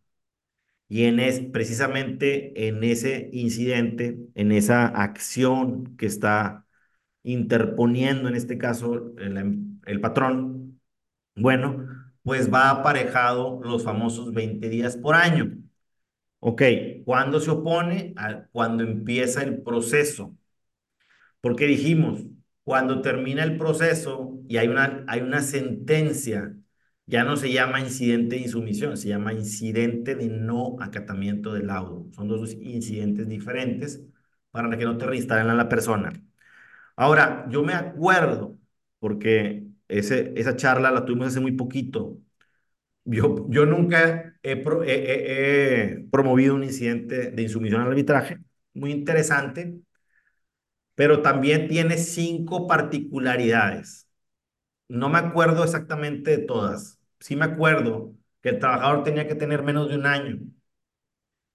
Y 0.90 1.06
en 1.06 1.20
es, 1.20 1.42
precisamente 1.42 2.68
en 2.68 2.84
ese 2.84 3.30
incidente, 3.34 4.20
en 4.36 4.52
esa 4.52 4.88
acción 4.88 5.96
que 5.98 6.08
está 6.08 6.66
interponiendo, 7.24 8.30
en 8.30 8.36
este 8.36 8.58
caso, 8.58 9.14
el, 9.20 9.80
el 9.86 10.02
patrón, 10.02 10.82
bueno, 11.36 11.88
pues 12.24 12.54
va 12.54 12.72
aparejado 12.72 13.62
los 13.64 13.84
famosos 13.86 14.34
20 14.34 14.70
días 14.70 14.98
por 14.98 15.16
año. 15.16 15.58
Ok, 16.42 16.62
¿cuándo 17.06 17.40
se 17.40 17.50
opone? 17.52 18.14
cuando 18.52 18.84
empieza 18.84 19.42
el 19.44 19.62
proceso. 19.62 20.36
Porque 21.42 21.66
dijimos, 21.66 22.22
cuando 22.64 23.02
termina 23.02 23.44
el 23.44 23.58
proceso 23.58 24.40
y 24.48 24.58
hay 24.58 24.68
una, 24.68 25.04
hay 25.08 25.22
una 25.22 25.42
sentencia 25.42 26.56
ya 27.06 27.24
no 27.24 27.38
se 27.38 27.52
llama 27.52 27.80
incidente 27.80 28.36
de 28.36 28.44
insumisión, 28.44 28.96
se 28.96 29.08
llama 29.10 29.34
incidente 29.34 30.14
de 30.16 30.28
no 30.30 30.76
acatamiento 30.80 31.52
del 31.54 31.66
laudo. 31.68 32.06
Son 32.14 32.28
dos 32.28 32.54
incidentes 32.54 33.28
diferentes 33.28 34.00
para 34.52 34.78
que 34.78 34.86
no 34.86 34.96
te 34.98 35.06
reinstalen 35.08 35.50
a 35.50 35.56
la 35.56 35.68
persona. 35.70 36.12
Ahora, 36.96 37.48
yo 37.50 37.64
me 37.64 37.74
acuerdo, 37.74 38.58
porque 39.00 39.68
ese, 39.88 40.34
esa 40.38 40.56
charla 40.56 40.92
la 40.92 41.06
tuvimos 41.06 41.28
hace 41.30 41.40
muy 41.42 41.54
poquito. 41.54 42.20
Yo, 43.12 43.46
yo 43.50 43.66
nunca 43.66 44.36
he, 44.44 44.52
he 44.54 46.06
promovido 46.12 46.54
un 46.56 46.64
incidente 46.64 47.32
de 47.32 47.42
insumisión 47.42 47.82
al 47.82 47.88
arbitraje, 47.90 48.40
muy 48.74 48.92
interesante, 48.92 49.80
pero 50.96 51.22
también 51.22 51.68
tiene 51.68 51.98
cinco 51.98 52.68
particularidades. 52.68 54.08
No 54.90 55.10
me 55.10 55.20
acuerdo 55.20 55.64
exactamente 55.66 56.32
de 56.38 56.40
todas, 56.46 57.00
sí 57.20 57.36
me 57.36 57.46
acuerdo 57.46 58.16
que 58.42 58.50
el 58.52 58.60
trabajador 58.60 59.04
tenía 59.04 59.28
que 59.28 59.36
tener 59.36 59.64
menos 59.64 59.90
de 59.90 59.98
un 59.98 60.06
año. 60.08 60.40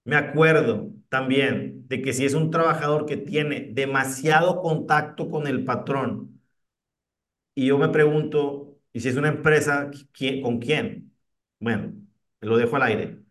Me 0.03 0.15
acuerdo 0.15 0.89
también 1.09 1.85
de 1.89 2.01
que 2.01 2.13
si 2.13 2.25
es 2.25 2.33
un 2.33 2.49
trabajador 2.51 3.05
que 3.05 3.17
tiene 3.17 3.69
demasiado 3.73 4.61
contacto 4.61 5.29
con 5.29 5.47
el 5.47 5.63
patrón, 5.65 6.41
y 7.55 7.67
yo 7.67 7.77
me 7.77 7.89
pregunto, 7.89 8.77
¿y 8.93 8.99
si 9.01 9.09
es 9.09 9.15
una 9.17 9.29
empresa, 9.29 9.89
con 10.43 10.59
quién? 10.59 11.14
Bueno, 11.65 11.93
lo 12.41 12.57
dejo 12.57 12.75
al 12.75 12.83
aire. 12.83 13.23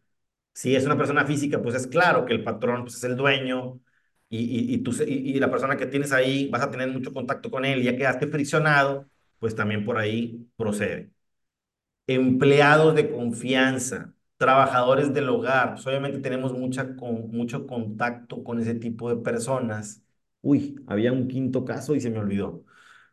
Si 0.54 0.76
es 0.76 0.86
una 0.86 0.98
persona 0.98 1.26
física, 1.26 1.62
pues 1.62 1.74
es 1.76 1.86
claro 1.88 2.26
que 2.26 2.34
el 2.34 2.44
patrón 2.44 2.82
pues, 2.84 2.96
es 2.96 3.04
el 3.04 3.16
dueño 3.16 3.80
y, 4.28 4.74
y, 4.74 4.78
tú, 4.80 4.92
y 5.06 5.38
la 5.40 5.50
persona 5.50 5.76
que 5.76 5.86
tienes 5.86 6.12
ahí 6.12 6.48
vas 6.50 6.62
a 6.62 6.70
tener 6.70 6.90
mucho 6.90 7.12
contacto 7.12 7.50
con 7.50 7.64
él 7.64 7.80
y 7.80 7.84
ya 7.84 7.96
quedaste 7.96 8.28
friccionado, 8.28 9.08
pues 9.40 9.54
también 9.56 9.84
por 9.84 9.98
ahí 9.98 10.48
procede 10.56 11.12
empleados 12.06 12.94
de 12.94 13.10
confianza, 13.10 14.14
trabajadores 14.36 15.12
del 15.14 15.28
hogar. 15.28 15.74
Pues 15.74 15.86
obviamente 15.86 16.18
tenemos 16.20 16.52
mucha, 16.52 16.96
con, 16.96 17.30
mucho 17.30 17.66
contacto 17.66 18.42
con 18.44 18.60
ese 18.60 18.74
tipo 18.74 19.08
de 19.10 19.16
personas. 19.22 20.02
Uy, 20.42 20.76
había 20.86 21.12
un 21.12 21.28
quinto 21.28 21.64
caso 21.64 21.94
y 21.94 22.00
se 22.00 22.10
me 22.10 22.18
olvidó. 22.18 22.64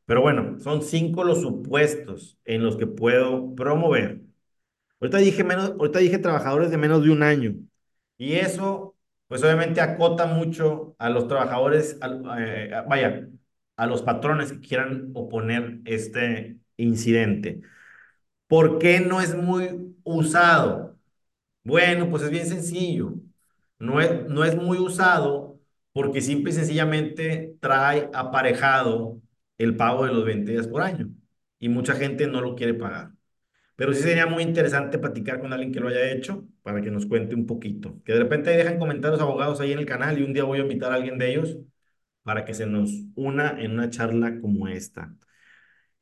Pero 0.05 0.21
bueno, 0.21 0.59
son 0.59 0.81
cinco 0.83 1.23
los 1.23 1.41
supuestos 1.41 2.39
en 2.45 2.63
los 2.63 2.77
que 2.77 2.87
puedo 2.87 3.55
promover. 3.55 4.21
Ahorita 5.01 5.17
dije, 5.19 5.43
menos, 5.43 5.71
ahorita 5.71 5.99
dije 5.99 6.19
trabajadores 6.19 6.71
de 6.71 6.77
menos 6.77 7.03
de 7.03 7.11
un 7.11 7.23
año. 7.23 7.55
Y 8.17 8.35
eso, 8.35 8.95
pues 9.27 9.43
obviamente 9.43 9.81
acota 9.81 10.27
mucho 10.27 10.95
a 10.99 11.09
los 11.09 11.27
trabajadores, 11.27 11.97
eh, 12.39 12.71
vaya, 12.87 13.27
a 13.77 13.87
los 13.87 14.03
patrones 14.03 14.53
que 14.53 14.61
quieran 14.61 15.11
oponer 15.15 15.79
este 15.85 16.59
incidente. 16.77 17.61
¿Por 18.47 18.79
qué 18.79 18.99
no 19.01 19.21
es 19.21 19.35
muy 19.35 19.95
usado? 20.03 20.97
Bueno, 21.63 22.09
pues 22.09 22.23
es 22.23 22.31
bien 22.31 22.47
sencillo. 22.47 23.15
No 23.79 24.01
es, 24.01 24.27
no 24.29 24.43
es 24.45 24.55
muy 24.55 24.77
usado 24.79 25.59
porque 25.93 26.21
simple 26.21 26.51
y 26.51 26.55
sencillamente 26.55 27.57
trae 27.61 28.09
aparejado 28.13 29.21
el 29.57 29.75
pago 29.77 30.05
de 30.05 30.13
los 30.13 30.25
20 30.25 30.51
días 30.53 30.67
por 30.67 30.81
año 30.83 31.09
y 31.59 31.69
mucha 31.69 31.95
gente 31.95 32.27
no 32.27 32.41
lo 32.41 32.55
quiere 32.55 32.73
pagar. 32.75 33.11
Pero 33.81 33.95
sí 33.95 34.03
sería 34.03 34.27
muy 34.27 34.43
interesante 34.43 34.99
platicar 34.99 35.39
con 35.39 35.53
alguien 35.53 35.71
que 35.71 35.79
lo 35.79 35.87
haya 35.87 36.11
hecho 36.11 36.45
para 36.61 36.83
que 36.83 36.91
nos 36.91 37.07
cuente 37.07 37.33
un 37.33 37.47
poquito. 37.47 37.99
Que 38.05 38.13
de 38.13 38.19
repente 38.19 38.51
dejen 38.51 38.77
comentarios 38.77 39.19
abogados 39.19 39.59
ahí 39.59 39.71
en 39.71 39.79
el 39.79 39.87
canal 39.87 40.19
y 40.19 40.23
un 40.23 40.33
día 40.33 40.43
voy 40.43 40.59
a 40.59 40.61
invitar 40.61 40.91
a 40.91 40.95
alguien 40.97 41.17
de 41.17 41.31
ellos 41.31 41.57
para 42.21 42.45
que 42.45 42.53
se 42.53 42.67
nos 42.67 42.91
una 43.15 43.59
en 43.59 43.71
una 43.71 43.89
charla 43.89 44.39
como 44.39 44.67
esta. 44.67 45.15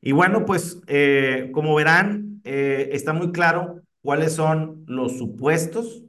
Y 0.02 0.12
bueno, 0.12 0.46
pues 0.46 0.82
eh, 0.88 1.52
como 1.54 1.74
verán, 1.76 2.42
eh, 2.44 2.90
está 2.92 3.14
muy 3.14 3.32
claro 3.32 3.82
cuáles 4.02 4.34
son 4.34 4.84
los 4.86 5.18
supuestos 5.18 6.04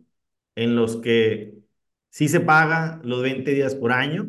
en 0.57 0.75
los 0.75 0.97
que 0.97 1.55
sí 2.09 2.27
se 2.29 2.41
paga 2.41 3.01
los 3.05 3.23
20 3.23 3.53
días 3.55 3.77
por 3.77 3.93
año. 3.93 4.29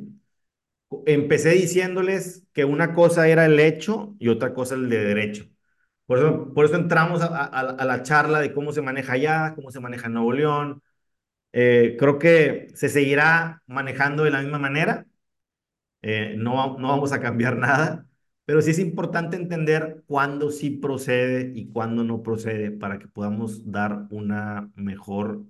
Empecé 1.07 1.49
diciéndoles 1.53 2.43
que 2.53 2.65
una 2.65 2.93
cosa 2.93 3.27
era 3.27 3.45
el 3.47 3.59
hecho 3.59 4.15
y 4.19 4.29
otra 4.29 4.53
cosa 4.53 4.75
el 4.75 4.89
de 4.89 5.03
derecho. 5.03 5.50
Por 6.53 6.65
eso, 6.65 6.75
entramos 6.75 7.21
a 7.21 7.85
la 7.85 8.03
charla 8.03 8.39
de 8.41 8.53
cómo 8.53 8.73
se 8.73 8.81
maneja 8.81 9.13
allá, 9.13 9.53
cómo 9.55 9.71
se 9.71 9.79
maneja 9.79 10.07
en 10.07 10.13
Nuevo 10.13 10.33
León. 10.33 10.83
Eh, 11.53 11.97
creo 11.99 12.19
que 12.19 12.69
se 12.75 12.89
seguirá 12.89 13.63
manejando 13.67 14.23
de 14.23 14.31
la 14.31 14.41
misma 14.41 14.59
manera. 14.59 15.07
Eh, 16.01 16.35
no, 16.37 16.77
no 16.79 16.89
vamos 16.89 17.11
a 17.13 17.21
cambiar 17.21 17.57
nada, 17.57 18.07
pero 18.45 18.61
sí 18.61 18.71
es 18.71 18.79
importante 18.79 19.37
entender 19.37 20.03
cuándo 20.07 20.51
sí 20.51 20.71
procede 20.71 21.51
y 21.55 21.71
cuándo 21.71 22.03
no 22.03 22.23
procede 22.23 22.71
para 22.71 22.99
que 22.99 23.07
podamos 23.07 23.71
dar 23.71 24.07
una 24.11 24.71
mejor 24.75 25.43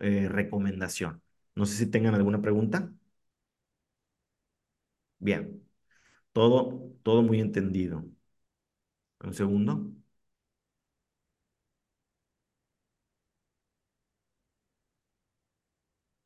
eh, 0.00 0.28
recomendación. 0.28 1.22
No 1.54 1.66
sé 1.66 1.76
si 1.76 1.86
tengan 1.90 2.14
alguna 2.14 2.42
pregunta. 2.42 2.92
Bien, 5.18 5.66
todo, 6.32 6.92
todo 7.04 7.22
muy 7.22 7.40
entendido. 7.40 8.04
Un 9.24 9.32
segundo. 9.34 9.91